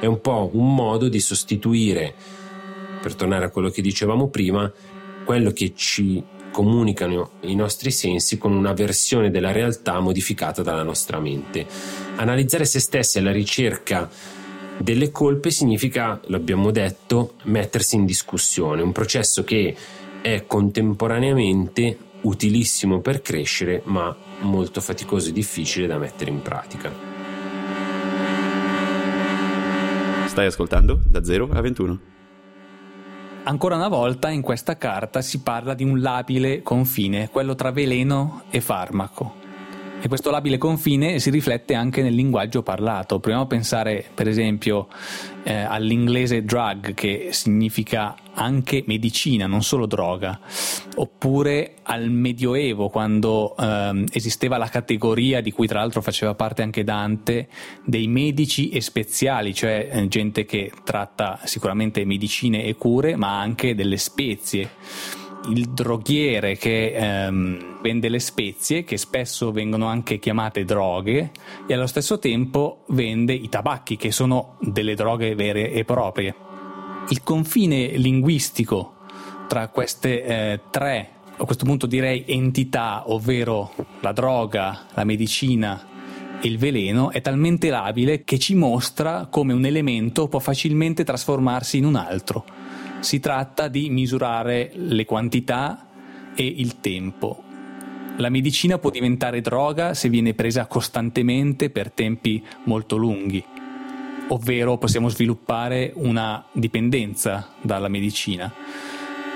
È 0.00 0.06
un 0.06 0.20
po' 0.20 0.50
un 0.52 0.74
modo 0.74 1.08
di 1.08 1.20
sostituire, 1.20 2.14
per 3.00 3.14
tornare 3.14 3.44
a 3.44 3.50
quello 3.50 3.68
che 3.68 3.82
dicevamo 3.82 4.28
prima, 4.28 4.70
quello 5.24 5.50
che 5.50 5.72
ci 5.74 6.22
comunicano 6.54 7.32
i 7.40 7.56
nostri 7.56 7.90
sensi 7.90 8.38
con 8.38 8.52
una 8.52 8.72
versione 8.72 9.30
della 9.30 9.50
realtà 9.50 9.98
modificata 9.98 10.62
dalla 10.62 10.84
nostra 10.84 11.18
mente. 11.18 11.66
Analizzare 12.16 12.64
se 12.64 12.78
stessi 12.78 13.18
alla 13.18 13.32
ricerca 13.32 14.08
delle 14.78 15.10
colpe 15.10 15.50
significa, 15.50 16.20
l'abbiamo 16.26 16.70
detto, 16.70 17.34
mettersi 17.44 17.96
in 17.96 18.04
discussione, 18.04 18.82
un 18.82 18.92
processo 18.92 19.44
che 19.44 19.74
è 20.20 20.44
contemporaneamente 20.46 21.98
utilissimo 22.22 23.00
per 23.00 23.22
crescere, 23.22 23.82
ma 23.84 24.14
molto 24.40 24.80
faticoso 24.80 25.28
e 25.28 25.32
difficile 25.32 25.86
da 25.86 25.98
mettere 25.98 26.30
in 26.30 26.42
pratica. 26.42 26.90
Stai 30.26 30.46
ascoltando 30.46 31.00
da 31.06 31.22
0 31.22 31.50
a 31.52 31.60
21. 31.60 31.98
Ancora 33.44 33.76
una 33.76 33.88
volta 33.88 34.30
in 34.30 34.40
questa 34.40 34.78
carta 34.78 35.20
si 35.20 35.42
parla 35.42 35.74
di 35.74 35.84
un 35.84 36.00
labile 36.00 36.62
confine, 36.62 37.28
quello 37.28 37.54
tra 37.54 37.70
veleno 37.70 38.44
e 38.50 38.60
farmaco. 38.62 39.43
E 40.04 40.08
questo 40.08 40.30
labile 40.30 40.58
confine 40.58 41.18
si 41.18 41.30
riflette 41.30 41.72
anche 41.72 42.02
nel 42.02 42.12
linguaggio 42.12 42.62
parlato. 42.62 43.20
Proviamo 43.20 43.44
a 43.44 43.48
pensare, 43.48 44.04
per 44.12 44.28
esempio, 44.28 44.88
eh, 45.44 45.54
all'inglese 45.54 46.44
drug, 46.44 46.92
che 46.92 47.28
significa 47.30 48.14
anche 48.34 48.84
medicina, 48.86 49.46
non 49.46 49.62
solo 49.62 49.86
droga, 49.86 50.38
oppure 50.96 51.76
al 51.84 52.10
Medioevo, 52.10 52.90
quando 52.90 53.56
eh, 53.56 54.04
esisteva 54.12 54.58
la 54.58 54.68
categoria 54.68 55.40
di 55.40 55.52
cui 55.52 55.66
tra 55.66 55.78
l'altro 55.80 56.02
faceva 56.02 56.34
parte 56.34 56.60
anche 56.60 56.84
Dante, 56.84 57.48
dei 57.82 58.06
medici 58.06 58.68
e 58.68 58.82
speziali, 58.82 59.54
cioè 59.54 59.88
eh, 59.90 60.08
gente 60.08 60.44
che 60.44 60.70
tratta 60.84 61.40
sicuramente 61.44 62.04
medicine 62.04 62.64
e 62.64 62.74
cure, 62.74 63.16
ma 63.16 63.40
anche 63.40 63.74
delle 63.74 63.96
spezie 63.96 64.68
il 65.48 65.68
droghiere 65.70 66.56
che 66.56 66.92
ehm, 66.92 67.80
vende 67.82 68.08
le 68.08 68.18
spezie, 68.18 68.84
che 68.84 68.96
spesso 68.96 69.52
vengono 69.52 69.86
anche 69.86 70.18
chiamate 70.18 70.64
droghe, 70.64 71.30
e 71.66 71.74
allo 71.74 71.86
stesso 71.86 72.18
tempo 72.18 72.84
vende 72.88 73.32
i 73.32 73.48
tabacchi, 73.48 73.96
che 73.96 74.10
sono 74.10 74.56
delle 74.60 74.94
droghe 74.94 75.34
vere 75.34 75.70
e 75.70 75.84
proprie. 75.84 76.34
Il 77.08 77.22
confine 77.22 77.88
linguistico 77.96 78.94
tra 79.48 79.68
queste 79.68 80.24
eh, 80.24 80.60
tre, 80.70 81.10
a 81.36 81.44
questo 81.44 81.64
punto 81.64 81.86
direi 81.86 82.24
entità, 82.26 83.10
ovvero 83.10 83.72
la 84.00 84.12
droga, 84.12 84.86
la 84.94 85.04
medicina 85.04 85.88
e 86.40 86.48
il 86.48 86.58
veleno, 86.58 87.10
è 87.10 87.20
talmente 87.20 87.68
labile 87.68 88.24
che 88.24 88.38
ci 88.38 88.54
mostra 88.54 89.26
come 89.30 89.52
un 89.52 89.66
elemento 89.66 90.28
può 90.28 90.38
facilmente 90.38 91.04
trasformarsi 91.04 91.78
in 91.78 91.84
un 91.84 91.96
altro 91.96 92.63
si 93.04 93.20
tratta 93.20 93.68
di 93.68 93.90
misurare 93.90 94.72
le 94.74 95.04
quantità 95.04 95.86
e 96.34 96.44
il 96.44 96.80
tempo. 96.80 97.42
La 98.16 98.30
medicina 98.30 98.78
può 98.78 98.90
diventare 98.90 99.42
droga 99.42 99.92
se 99.92 100.08
viene 100.08 100.32
presa 100.34 100.66
costantemente 100.66 101.68
per 101.68 101.90
tempi 101.90 102.42
molto 102.64 102.96
lunghi, 102.96 103.44
ovvero 104.28 104.78
possiamo 104.78 105.08
sviluppare 105.08 105.92
una 105.96 106.46
dipendenza 106.52 107.50
dalla 107.60 107.88
medicina. 107.88 108.52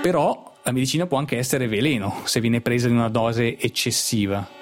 Però 0.00 0.54
la 0.62 0.72
medicina 0.72 1.06
può 1.06 1.18
anche 1.18 1.36
essere 1.36 1.68
veleno 1.68 2.22
se 2.24 2.40
viene 2.40 2.62
presa 2.62 2.88
in 2.88 2.94
una 2.94 3.08
dose 3.08 3.58
eccessiva. 3.58 4.57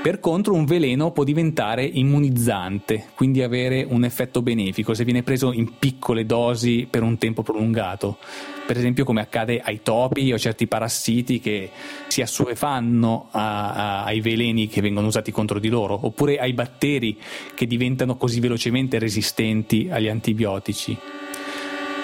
Per 0.00 0.20
contro 0.20 0.54
un 0.54 0.64
veleno 0.64 1.10
può 1.10 1.24
diventare 1.24 1.84
immunizzante, 1.84 3.08
quindi 3.16 3.42
avere 3.42 3.84
un 3.86 4.04
effetto 4.04 4.42
benefico 4.42 4.94
se 4.94 5.04
viene 5.04 5.24
preso 5.24 5.52
in 5.52 5.76
piccole 5.76 6.24
dosi 6.24 6.86
per 6.88 7.02
un 7.02 7.18
tempo 7.18 7.42
prolungato, 7.42 8.18
per 8.64 8.78
esempio 8.78 9.04
come 9.04 9.20
accade 9.20 9.60
ai 9.60 9.82
topi 9.82 10.32
o 10.32 10.38
certi 10.38 10.68
parassiti 10.68 11.40
che 11.40 11.70
si 12.06 12.22
assuefanno 12.22 13.26
a, 13.32 13.72
a, 13.72 14.04
ai 14.04 14.20
veleni 14.20 14.68
che 14.68 14.80
vengono 14.80 15.08
usati 15.08 15.32
contro 15.32 15.58
di 15.58 15.68
loro, 15.68 15.98
oppure 16.00 16.38
ai 16.38 16.52
batteri 16.52 17.18
che 17.54 17.66
diventano 17.66 18.16
così 18.16 18.38
velocemente 18.38 19.00
resistenti 19.00 19.88
agli 19.90 20.08
antibiotici. 20.08 20.96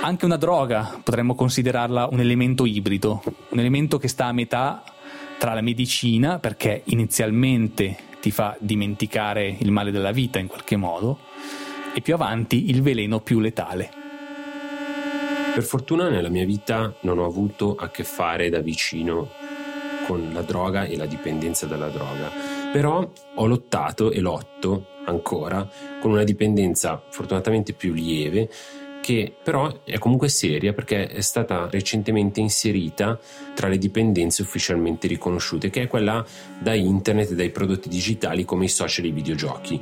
Anche 0.02 0.24
una 0.24 0.36
droga 0.36 1.00
potremmo 1.02 1.36
considerarla 1.36 2.08
un 2.10 2.20
elemento 2.20 2.66
ibrido, 2.66 3.22
un 3.50 3.58
elemento 3.58 3.98
che 3.98 4.08
sta 4.08 4.26
a 4.26 4.32
metà 4.32 4.82
tra 5.44 5.52
la 5.52 5.60
medicina, 5.60 6.38
perché 6.38 6.80
inizialmente 6.84 7.98
ti 8.22 8.30
fa 8.30 8.56
dimenticare 8.58 9.54
il 9.58 9.70
male 9.70 9.90
della 9.90 10.10
vita 10.10 10.38
in 10.38 10.46
qualche 10.46 10.76
modo, 10.76 11.18
e 11.94 12.00
più 12.00 12.14
avanti 12.14 12.70
il 12.70 12.80
veleno 12.80 13.20
più 13.20 13.40
letale. 13.40 13.90
Per 15.52 15.62
fortuna 15.62 16.08
nella 16.08 16.30
mia 16.30 16.46
vita 16.46 16.94
non 17.00 17.18
ho 17.18 17.26
avuto 17.26 17.76
a 17.78 17.90
che 17.90 18.04
fare 18.04 18.48
da 18.48 18.60
vicino 18.60 19.32
con 20.06 20.30
la 20.32 20.40
droga 20.40 20.84
e 20.84 20.96
la 20.96 21.04
dipendenza 21.04 21.66
dalla 21.66 21.90
droga, 21.90 22.30
però 22.72 23.06
ho 23.34 23.46
lottato 23.46 24.12
e 24.12 24.20
lotto 24.20 24.86
ancora 25.04 25.68
con 26.00 26.10
una 26.10 26.24
dipendenza 26.24 27.02
fortunatamente 27.10 27.74
più 27.74 27.92
lieve 27.92 28.48
che 29.04 29.34
però 29.42 29.70
è 29.84 29.98
comunque 29.98 30.30
seria 30.30 30.72
perché 30.72 31.08
è 31.08 31.20
stata 31.20 31.68
recentemente 31.70 32.40
inserita 32.40 33.20
tra 33.54 33.68
le 33.68 33.76
dipendenze 33.76 34.40
ufficialmente 34.40 35.06
riconosciute, 35.06 35.68
che 35.68 35.82
è 35.82 35.86
quella 35.88 36.24
da 36.58 36.72
internet 36.72 37.32
e 37.32 37.34
dai 37.34 37.50
prodotti 37.50 37.90
digitali 37.90 38.46
come 38.46 38.64
i 38.64 38.68
social 38.68 39.04
e 39.04 39.08
i 39.08 39.12
videogiochi. 39.12 39.78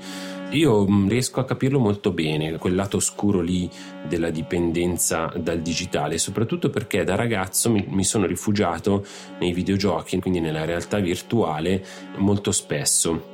Io 0.51 0.85
mm, 0.91 1.09
riesco 1.09 1.39
a 1.39 1.45
capirlo 1.45 1.79
molto 1.79 2.11
bene, 2.11 2.59
quel 2.59 2.75
lato 2.75 2.97
oscuro 2.97 3.41
lì 3.41 3.70
della 4.09 4.31
dipendenza 4.31 5.33
dal 5.37 5.61
digitale, 5.61 6.18
soprattutto 6.18 6.68
perché 6.68 7.05
da 7.05 7.14
ragazzo 7.14 7.70
mi, 7.70 7.85
mi 7.91 8.03
sono 8.03 8.27
rifugiato 8.27 9.07
nei 9.39 9.53
videogiochi, 9.53 10.18
quindi 10.18 10.41
nella 10.41 10.64
realtà 10.64 10.99
virtuale, 10.99 11.81
molto 12.16 12.51
spesso 12.51 13.32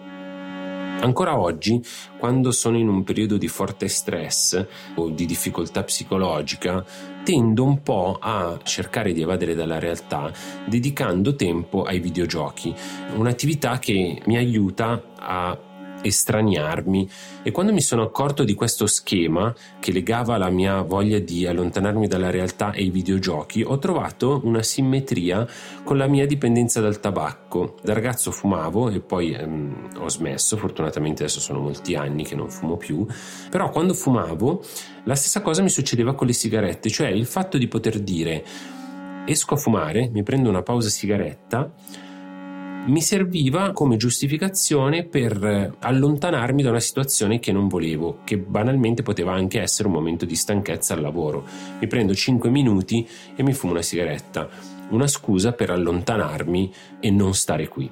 Ancora 1.00 1.38
oggi, 1.38 1.80
quando 2.18 2.50
sono 2.50 2.76
in 2.76 2.88
un 2.88 3.04
periodo 3.04 3.36
di 3.36 3.46
forte 3.46 3.86
stress 3.86 4.66
o 4.96 5.10
di 5.10 5.26
difficoltà 5.26 5.84
psicologica, 5.84 6.84
tendo 7.22 7.62
un 7.62 7.82
po' 7.82 8.18
a 8.20 8.58
cercare 8.64 9.12
di 9.12 9.22
evadere 9.22 9.54
dalla 9.54 9.78
realtà 9.78 10.32
dedicando 10.66 11.36
tempo 11.36 11.84
ai 11.84 12.00
videogiochi, 12.00 12.74
un'attività 13.14 13.78
che 13.78 14.20
mi 14.26 14.36
aiuta 14.36 15.00
a 15.16 15.67
estraniarmi. 16.02 17.08
E 17.42 17.50
quando 17.50 17.72
mi 17.72 17.80
sono 17.80 18.02
accorto 18.02 18.44
di 18.44 18.54
questo 18.54 18.86
schema 18.86 19.54
che 19.80 19.92
legava 19.92 20.36
la 20.36 20.50
mia 20.50 20.82
voglia 20.82 21.18
di 21.18 21.46
allontanarmi 21.46 22.06
dalla 22.06 22.30
realtà 22.30 22.72
e 22.72 22.82
i 22.82 22.90
videogiochi 22.90 23.62
ho 23.62 23.78
trovato 23.78 24.40
una 24.44 24.62
simmetria 24.62 25.46
con 25.84 25.96
la 25.96 26.06
mia 26.06 26.26
dipendenza 26.26 26.80
dal 26.80 27.00
tabacco. 27.00 27.76
Da 27.82 27.92
ragazzo 27.92 28.30
fumavo 28.30 28.90
e 28.90 29.00
poi 29.00 29.32
ehm, 29.32 29.90
ho 29.98 30.08
smesso. 30.08 30.56
Fortunatamente 30.56 31.22
adesso 31.22 31.40
sono 31.40 31.60
molti 31.60 31.94
anni 31.94 32.24
che 32.24 32.34
non 32.34 32.50
fumo 32.50 32.76
più. 32.76 33.06
Però 33.50 33.70
quando 33.70 33.94
fumavo 33.94 34.62
la 35.04 35.14
stessa 35.14 35.40
cosa 35.40 35.62
mi 35.62 35.70
succedeva 35.70 36.14
con 36.14 36.26
le 36.26 36.32
sigarette 36.34 36.90
cioè 36.90 37.08
il 37.08 37.26
fatto 37.26 37.56
di 37.56 37.66
poter 37.66 37.98
dire 38.00 38.44
esco 39.24 39.54
a 39.54 39.56
fumare 39.56 40.08
mi 40.12 40.22
prendo 40.22 40.48
una 40.48 40.62
pausa 40.62 40.88
sigaretta 40.88 41.72
mi 42.86 43.02
serviva 43.02 43.72
come 43.72 43.96
giustificazione 43.96 45.04
per 45.04 45.76
allontanarmi 45.78 46.62
da 46.62 46.70
una 46.70 46.80
situazione 46.80 47.38
che 47.38 47.52
non 47.52 47.68
volevo, 47.68 48.20
che 48.24 48.38
banalmente 48.38 49.02
poteva 49.02 49.34
anche 49.34 49.60
essere 49.60 49.88
un 49.88 49.94
momento 49.94 50.24
di 50.24 50.34
stanchezza 50.34 50.94
al 50.94 51.02
lavoro. 51.02 51.44
Mi 51.80 51.86
prendo 51.86 52.14
5 52.14 52.48
minuti 52.48 53.06
e 53.36 53.42
mi 53.42 53.52
fumo 53.52 53.72
una 53.72 53.82
sigaretta, 53.82 54.48
una 54.90 55.06
scusa 55.06 55.52
per 55.52 55.70
allontanarmi 55.70 56.72
e 57.00 57.10
non 57.10 57.34
stare 57.34 57.68
qui. 57.68 57.90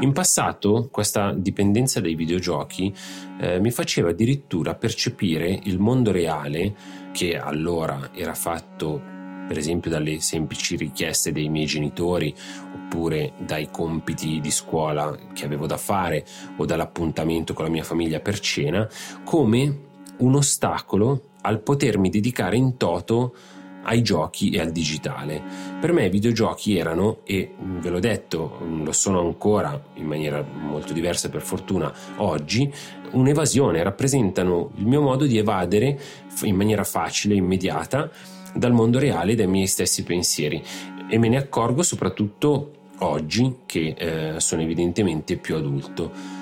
In 0.00 0.12
passato 0.12 0.88
questa 0.92 1.32
dipendenza 1.32 2.00
dai 2.00 2.14
videogiochi 2.14 2.94
eh, 3.40 3.58
mi 3.58 3.72
faceva 3.72 4.10
addirittura 4.10 4.76
percepire 4.76 5.58
il 5.64 5.80
mondo 5.80 6.12
reale, 6.12 6.72
che 7.10 7.36
allora 7.36 8.10
era 8.14 8.34
fatto 8.34 9.16
per 9.48 9.56
esempio 9.58 9.90
dalle 9.90 10.20
semplici 10.20 10.76
richieste 10.76 11.32
dei 11.32 11.48
miei 11.48 11.66
genitori 11.66 12.32
oppure 12.74 13.32
dai 13.38 13.70
compiti 13.70 14.40
di 14.40 14.50
scuola 14.50 15.16
che 15.32 15.46
avevo 15.46 15.66
da 15.66 15.78
fare 15.78 16.24
o 16.56 16.66
dall'appuntamento 16.66 17.54
con 17.54 17.64
la 17.64 17.70
mia 17.70 17.82
famiglia 17.82 18.20
per 18.20 18.38
cena, 18.38 18.86
come 19.24 19.86
un 20.18 20.34
ostacolo 20.34 21.22
al 21.40 21.60
potermi 21.60 22.10
dedicare 22.10 22.56
in 22.56 22.76
toto 22.76 23.34
ai 23.82 24.02
giochi 24.02 24.50
e 24.50 24.60
al 24.60 24.70
digitale. 24.70 25.42
Per 25.80 25.92
me 25.92 26.06
i 26.06 26.10
videogiochi 26.10 26.76
erano, 26.76 27.20
e 27.24 27.54
ve 27.58 27.88
l'ho 27.88 28.00
detto, 28.00 28.58
lo 28.82 28.92
sono 28.92 29.20
ancora 29.20 29.80
in 29.94 30.04
maniera 30.04 30.42
molto 30.42 30.92
diversa 30.92 31.30
per 31.30 31.40
fortuna 31.40 31.92
oggi, 32.16 32.70
un'evasione, 33.12 33.82
rappresentano 33.82 34.72
il 34.76 34.86
mio 34.86 35.00
modo 35.00 35.24
di 35.24 35.38
evadere 35.38 35.98
in 36.42 36.54
maniera 36.54 36.84
facile, 36.84 37.34
immediata, 37.34 38.10
dal 38.58 38.72
mondo 38.72 38.98
reale 38.98 39.32
e 39.32 39.34
dai 39.36 39.46
miei 39.46 39.68
stessi 39.68 40.02
pensieri 40.02 40.62
e 41.08 41.18
me 41.18 41.28
ne 41.28 41.36
accorgo 41.36 41.82
soprattutto 41.82 42.72
oggi 42.98 43.58
che 43.64 43.94
eh, 43.96 44.40
sono 44.40 44.62
evidentemente 44.62 45.36
più 45.36 45.54
adulto. 45.54 46.36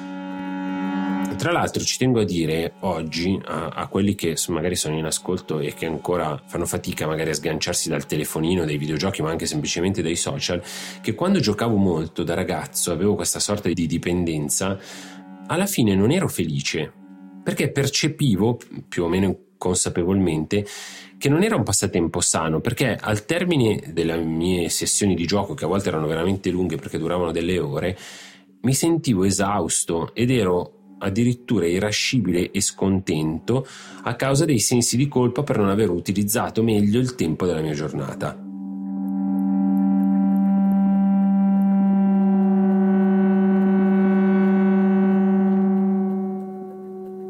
Tra 1.36 1.52
l'altro 1.52 1.82
ci 1.82 1.98
tengo 1.98 2.20
a 2.20 2.24
dire 2.24 2.72
oggi 2.80 3.38
a, 3.44 3.68
a 3.68 3.86
quelli 3.88 4.14
che 4.14 4.36
magari 4.48 4.74
sono 4.74 4.96
in 4.96 5.04
ascolto 5.04 5.60
e 5.60 5.74
che 5.74 5.84
ancora 5.84 6.40
fanno 6.46 6.64
fatica 6.64 7.06
magari 7.06 7.30
a 7.30 7.34
sganciarsi 7.34 7.90
dal 7.90 8.06
telefonino, 8.06 8.64
dai 8.64 8.78
videogiochi, 8.78 9.20
ma 9.20 9.30
anche 9.30 9.44
semplicemente 9.44 10.00
dai 10.00 10.16
social, 10.16 10.62
che 11.02 11.14
quando 11.14 11.38
giocavo 11.38 11.76
molto 11.76 12.22
da 12.22 12.32
ragazzo, 12.32 12.90
avevo 12.90 13.14
questa 13.16 13.38
sorta 13.38 13.68
di 13.68 13.86
dipendenza, 13.86 14.78
alla 15.46 15.66
fine 15.66 15.94
non 15.94 16.10
ero 16.10 16.26
felice, 16.26 16.90
perché 17.44 17.70
percepivo 17.70 18.58
più 18.88 19.04
o 19.04 19.08
meno 19.08 19.36
consapevolmente 19.58 20.64
che 21.18 21.28
non 21.28 21.42
era 21.42 21.56
un 21.56 21.62
passatempo 21.62 22.20
sano 22.20 22.60
perché 22.60 22.96
al 23.00 23.24
termine 23.24 23.82
delle 23.92 24.16
mie 24.18 24.68
sessioni 24.68 25.14
di 25.14 25.26
gioco 25.26 25.54
che 25.54 25.64
a 25.64 25.68
volte 25.68 25.88
erano 25.88 26.06
veramente 26.06 26.50
lunghe 26.50 26.76
perché 26.76 26.98
duravano 26.98 27.32
delle 27.32 27.58
ore 27.58 27.96
mi 28.62 28.74
sentivo 28.74 29.24
esausto 29.24 30.14
ed 30.14 30.30
ero 30.30 30.72
addirittura 30.98 31.66
irascibile 31.66 32.50
e 32.50 32.60
scontento 32.60 33.66
a 34.02 34.14
causa 34.14 34.44
dei 34.44 34.58
sensi 34.58 34.96
di 34.96 35.08
colpa 35.08 35.42
per 35.42 35.58
non 35.58 35.68
aver 35.68 35.90
utilizzato 35.90 36.62
meglio 36.62 37.00
il 37.00 37.14
tempo 37.14 37.46
della 37.46 37.60
mia 37.60 37.74
giornata. 37.74 38.45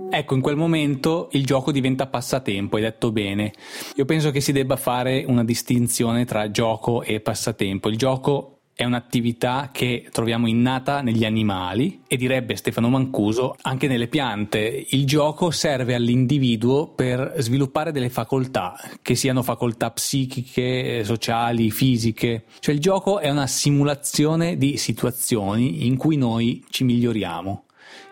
Ecco, 0.09 0.35
in 0.35 0.41
quel 0.41 0.57
momento 0.57 1.29
il 1.33 1.45
gioco 1.45 1.73
diventa 1.73 2.07
passatempo, 2.07 2.77
hai 2.77 2.83
detto 2.83 3.13
bene. 3.13 3.53
Io 3.97 4.05
penso 4.05 4.31
che 4.31 4.41
si 4.41 4.53
debba 4.53 4.77
fare 4.77 5.25
una 5.27 5.45
distinzione 5.45 6.25
tra 6.25 6.51
gioco 6.51 7.03
e 7.03 7.21
passatempo. 7.21 7.89
Il 7.89 7.99
gioco 7.99 8.57
è 8.77 8.85
un'attività 8.85 9.71
che 9.73 10.09
troviamo 10.13 10.47
innata 10.47 11.01
negli 11.01 11.25
animali 11.25 12.03
e 12.07 12.19
direbbe 12.19 12.57
Stefano 12.57 12.91
Mancuso 12.91 13.57
anche 13.63 13.89
nelle 13.89 14.07
piante. 14.07 14.87
Il 14.91 15.07
gioco 15.07 15.51
serve 15.51 15.95
all'individuo 15.95 16.89
per 16.89 17.37
sviluppare 17.39 17.91
delle 17.91 18.11
facoltà, 18.11 18.79
che 19.01 19.15
siano 19.15 19.43
facoltà 19.43 19.91
psichiche, 19.91 21.05
sociali, 21.05 21.71
fisiche. 21.71 22.45
Cioè 22.61 22.75
il 22.75 22.81
gioco 22.81 23.19
è 23.19 23.31
una 23.31 23.47
simulazione 23.47 24.59
di 24.59 24.77
situazioni 24.77 25.87
in 25.87 25.97
cui 25.97 26.17
noi 26.19 26.63
ci 26.69 26.85
miglioriamo. 26.85 27.66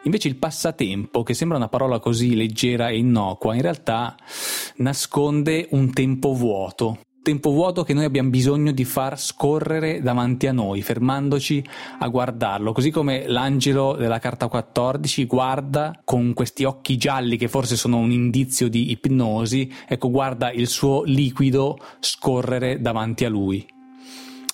Invece 0.04 0.28
il 0.28 0.36
passatempo, 0.36 1.22
che 1.22 1.34
sembra 1.34 1.56
una 1.56 1.68
parola 1.68 1.98
così 1.98 2.34
leggera 2.34 2.88
e 2.88 2.98
innocua, 2.98 3.54
in 3.54 3.62
realtà 3.62 4.16
nasconde 4.76 5.68
un 5.70 5.92
tempo 5.92 6.34
vuoto. 6.34 6.98
Tempo 7.24 7.52
vuoto 7.52 7.84
che 7.84 7.94
noi 7.94 8.04
abbiamo 8.04 8.28
bisogno 8.28 8.70
di 8.70 8.84
far 8.84 9.18
scorrere 9.18 10.02
davanti 10.02 10.46
a 10.46 10.52
noi, 10.52 10.82
fermandoci 10.82 11.64
a 12.00 12.06
guardarlo, 12.08 12.72
così 12.72 12.90
come 12.90 13.26
l'angelo 13.26 13.94
della 13.96 14.18
carta 14.18 14.48
14 14.48 15.24
guarda 15.24 16.02
con 16.04 16.34
questi 16.34 16.64
occhi 16.64 16.98
gialli 16.98 17.38
che 17.38 17.48
forse 17.48 17.76
sono 17.76 17.96
un 17.96 18.10
indizio 18.10 18.68
di 18.68 18.90
ipnosi, 18.90 19.72
ecco 19.88 20.10
guarda 20.10 20.52
il 20.52 20.66
suo 20.66 21.02
liquido 21.04 21.78
scorrere 21.98 22.82
davanti 22.82 23.24
a 23.24 23.30
lui. 23.30 23.66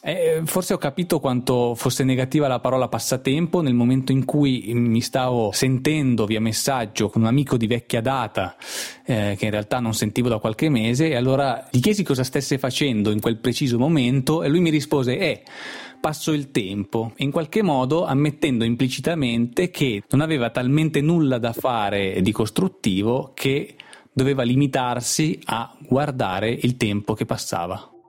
Eh, 0.02 0.40
forse 0.46 0.72
ho 0.72 0.78
capito 0.78 1.20
quanto 1.20 1.74
fosse 1.74 2.04
negativa 2.04 2.48
la 2.48 2.58
parola 2.58 2.88
passatempo 2.88 3.60
nel 3.60 3.74
momento 3.74 4.12
in 4.12 4.24
cui 4.24 4.72
mi 4.72 5.02
stavo 5.02 5.50
sentendo 5.52 6.24
via 6.24 6.40
messaggio 6.40 7.10
con 7.10 7.20
un 7.20 7.26
amico 7.26 7.58
di 7.58 7.66
vecchia 7.66 8.00
data 8.00 8.56
eh, 9.04 9.36
che 9.38 9.44
in 9.44 9.50
realtà 9.50 9.78
non 9.78 9.92
sentivo 9.92 10.30
da 10.30 10.38
qualche 10.38 10.70
mese 10.70 11.10
e 11.10 11.16
allora 11.16 11.68
gli 11.70 11.80
chiesi 11.80 12.02
cosa 12.02 12.24
stesse 12.24 12.56
facendo 12.56 13.10
in 13.10 13.20
quel 13.20 13.36
preciso 13.36 13.78
momento 13.78 14.42
e 14.42 14.48
lui 14.48 14.60
mi 14.60 14.70
rispose 14.70 15.18
eh 15.18 15.42
passo 16.00 16.32
il 16.32 16.50
tempo, 16.50 17.12
in 17.16 17.30
qualche 17.30 17.60
modo 17.60 18.06
ammettendo 18.06 18.64
implicitamente 18.64 19.68
che 19.68 20.02
non 20.08 20.22
aveva 20.22 20.48
talmente 20.48 21.02
nulla 21.02 21.36
da 21.36 21.52
fare 21.52 22.22
di 22.22 22.32
costruttivo 22.32 23.32
che 23.34 23.74
doveva 24.10 24.42
limitarsi 24.44 25.38
a 25.44 25.76
guardare 25.78 26.50
il 26.50 26.78
tempo 26.78 27.12
che 27.12 27.26
passava. 27.26 27.99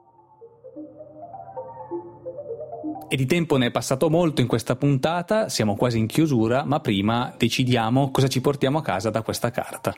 E 3.13 3.17
di 3.17 3.25
tempo 3.25 3.57
ne 3.57 3.65
è 3.65 3.71
passato 3.71 4.09
molto 4.09 4.39
in 4.39 4.47
questa 4.47 4.77
puntata, 4.77 5.49
siamo 5.49 5.75
quasi 5.75 5.97
in 5.97 6.07
chiusura, 6.07 6.63
ma 6.63 6.79
prima 6.79 7.35
decidiamo 7.37 8.09
cosa 8.09 8.29
ci 8.29 8.39
portiamo 8.39 8.77
a 8.77 8.81
casa 8.81 9.09
da 9.09 9.21
questa 9.21 9.51
carta. 9.51 9.93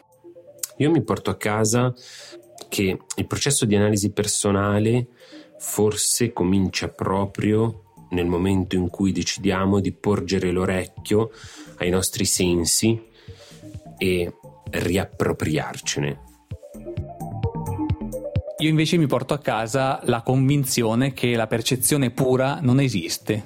Io 0.78 0.90
mi 0.90 1.04
porto 1.04 1.30
a 1.30 1.38
casa 1.38 1.94
che 2.70 2.98
il 3.16 3.28
processo 3.28 3.66
di 3.66 3.76
analisi 3.76 4.12
personale 4.12 5.10
forse 5.60 6.34
comincia 6.34 6.88
proprio 6.88 7.84
nel 8.10 8.26
momento 8.26 8.76
in 8.76 8.90
cui 8.90 9.12
decidiamo 9.12 9.80
di 9.80 9.92
porgere 9.92 10.50
l'orecchio 10.50 11.30
ai 11.78 11.92
nostri 11.92 12.26
sensi 12.26 13.00
e 13.96 14.34
riappropriarcene. 14.72 16.33
Io 18.64 18.70
invece 18.70 18.96
mi 18.96 19.08
porto 19.08 19.34
a 19.34 19.40
casa 19.40 20.00
la 20.06 20.22
convinzione 20.22 21.12
che 21.12 21.36
la 21.36 21.48
percezione 21.48 22.12
pura 22.12 22.60
non 22.62 22.80
esiste. 22.80 23.46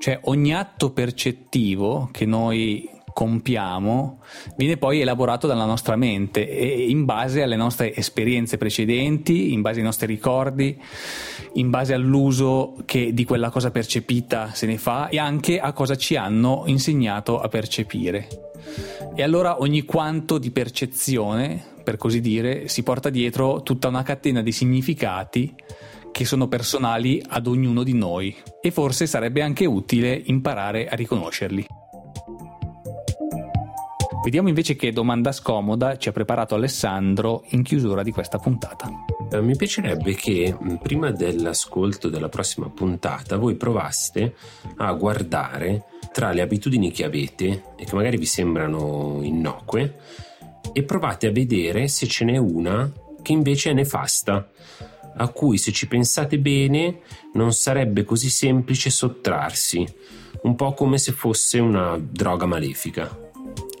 Cioè 0.00 0.18
ogni 0.22 0.52
atto 0.52 0.90
percettivo 0.90 2.08
che 2.10 2.26
noi 2.26 2.90
compiamo 3.12 4.20
viene 4.56 4.76
poi 4.76 5.00
elaborato 5.00 5.46
dalla 5.46 5.64
nostra 5.64 5.94
mente 5.94 6.50
e 6.50 6.88
in 6.88 7.04
base 7.04 7.42
alle 7.42 7.54
nostre 7.54 7.94
esperienze 7.94 8.58
precedenti, 8.58 9.52
in 9.52 9.60
base 9.60 9.78
ai 9.78 9.84
nostri 9.84 10.08
ricordi, 10.08 10.76
in 11.52 11.70
base 11.70 11.94
all'uso 11.94 12.78
che 12.84 13.14
di 13.14 13.24
quella 13.24 13.50
cosa 13.50 13.70
percepita 13.70 14.54
se 14.54 14.66
ne 14.66 14.76
fa 14.76 15.08
e 15.08 15.20
anche 15.20 15.60
a 15.60 15.72
cosa 15.72 15.94
ci 15.94 16.16
hanno 16.16 16.64
insegnato 16.66 17.38
a 17.38 17.46
percepire. 17.46 18.26
E 19.14 19.22
allora 19.22 19.60
ogni 19.60 19.82
quanto 19.82 20.36
di 20.38 20.50
percezione 20.50 21.76
per 21.88 21.96
così 21.96 22.20
dire, 22.20 22.68
si 22.68 22.82
porta 22.82 23.08
dietro 23.08 23.62
tutta 23.62 23.88
una 23.88 24.02
catena 24.02 24.42
di 24.42 24.52
significati 24.52 25.54
che 26.12 26.26
sono 26.26 26.46
personali 26.46 27.18
ad 27.26 27.46
ognuno 27.46 27.82
di 27.82 27.94
noi 27.94 28.36
e 28.60 28.70
forse 28.70 29.06
sarebbe 29.06 29.40
anche 29.40 29.64
utile 29.64 30.12
imparare 30.26 30.86
a 30.86 30.94
riconoscerli. 30.94 31.64
Vediamo 34.22 34.48
invece 34.48 34.76
che 34.76 34.92
domanda 34.92 35.32
scomoda 35.32 35.96
ci 35.96 36.10
ha 36.10 36.12
preparato 36.12 36.56
Alessandro 36.56 37.44
in 37.52 37.62
chiusura 37.62 38.02
di 38.02 38.10
questa 38.10 38.36
puntata. 38.36 38.90
Eh, 39.30 39.40
mi 39.40 39.56
piacerebbe 39.56 40.14
che 40.14 40.54
prima 40.82 41.10
dell'ascolto 41.10 42.10
della 42.10 42.28
prossima 42.28 42.68
puntata 42.68 43.38
voi 43.38 43.54
provaste 43.54 44.34
a 44.76 44.92
guardare 44.92 45.84
tra 46.12 46.32
le 46.32 46.42
abitudini 46.42 46.90
che 46.90 47.06
avete 47.06 47.62
e 47.78 47.86
che 47.86 47.94
magari 47.94 48.18
vi 48.18 48.26
sembrano 48.26 49.20
innocue 49.22 50.26
e 50.72 50.82
provate 50.82 51.26
a 51.26 51.32
vedere 51.32 51.88
se 51.88 52.06
ce 52.06 52.24
n'è 52.24 52.36
una 52.36 52.90
che 53.22 53.32
invece 53.32 53.70
è 53.70 53.72
nefasta, 53.74 54.50
a 55.16 55.28
cui 55.28 55.58
se 55.58 55.72
ci 55.72 55.88
pensate 55.88 56.38
bene 56.38 57.00
non 57.34 57.52
sarebbe 57.52 58.04
così 58.04 58.30
semplice 58.30 58.90
sottrarsi, 58.90 59.86
un 60.42 60.54
po' 60.54 60.72
come 60.72 60.98
se 60.98 61.12
fosse 61.12 61.58
una 61.58 61.98
droga 61.98 62.46
malefica. 62.46 63.27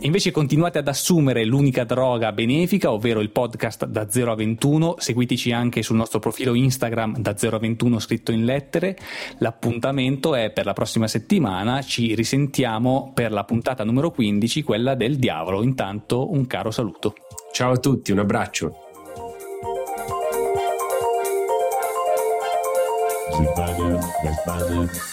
Invece 0.02 0.30
continuate 0.30 0.78
ad 0.78 0.86
assumere 0.86 1.44
l'unica 1.44 1.82
droga 1.82 2.30
benefica, 2.30 2.92
ovvero 2.92 3.20
il 3.20 3.30
podcast 3.30 3.86
da 3.86 4.08
0 4.08 4.30
a 4.30 4.34
21. 4.36 4.94
Seguiteci 4.98 5.50
anche 5.50 5.82
sul 5.82 5.96
nostro 5.96 6.20
profilo 6.20 6.54
Instagram 6.54 7.18
da 7.18 7.36
0 7.36 7.56
a 7.56 7.58
21 7.58 7.98
scritto 7.98 8.30
in 8.30 8.44
lettere. 8.44 8.96
L'appuntamento 9.38 10.36
è 10.36 10.52
per 10.52 10.66
la 10.66 10.72
prossima 10.72 11.08
settimana. 11.08 11.82
Ci 11.82 12.14
risentiamo 12.14 13.10
per 13.12 13.32
la 13.32 13.42
puntata 13.42 13.82
numero 13.82 14.12
15, 14.12 14.62
quella 14.62 14.94
del 14.94 15.16
diavolo. 15.16 15.64
Intanto 15.64 16.30
un 16.30 16.46
caro 16.46 16.70
saluto. 16.70 17.14
Ciao 17.52 17.72
a 17.72 17.78
tutti, 17.78 18.12
un 18.12 18.20
abbraccio. 18.20 18.76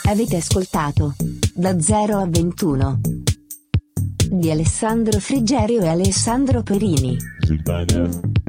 Avete 0.03 0.35
ascoltato 0.35 1.15
da 1.55 1.79
0 1.79 2.17
a 2.17 2.27
21 2.27 2.99
di 4.37 4.51
Alessandro 4.51 5.19
Frigerio 5.19 5.81
e 5.81 5.87
Alessandro 5.87 6.63
Perini. 6.63 7.17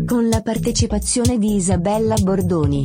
Con 0.04 0.28
la 0.28 0.42
partecipazione 0.42 1.38
di 1.38 1.54
Isabella 1.54 2.14
Bordoni. 2.16 2.84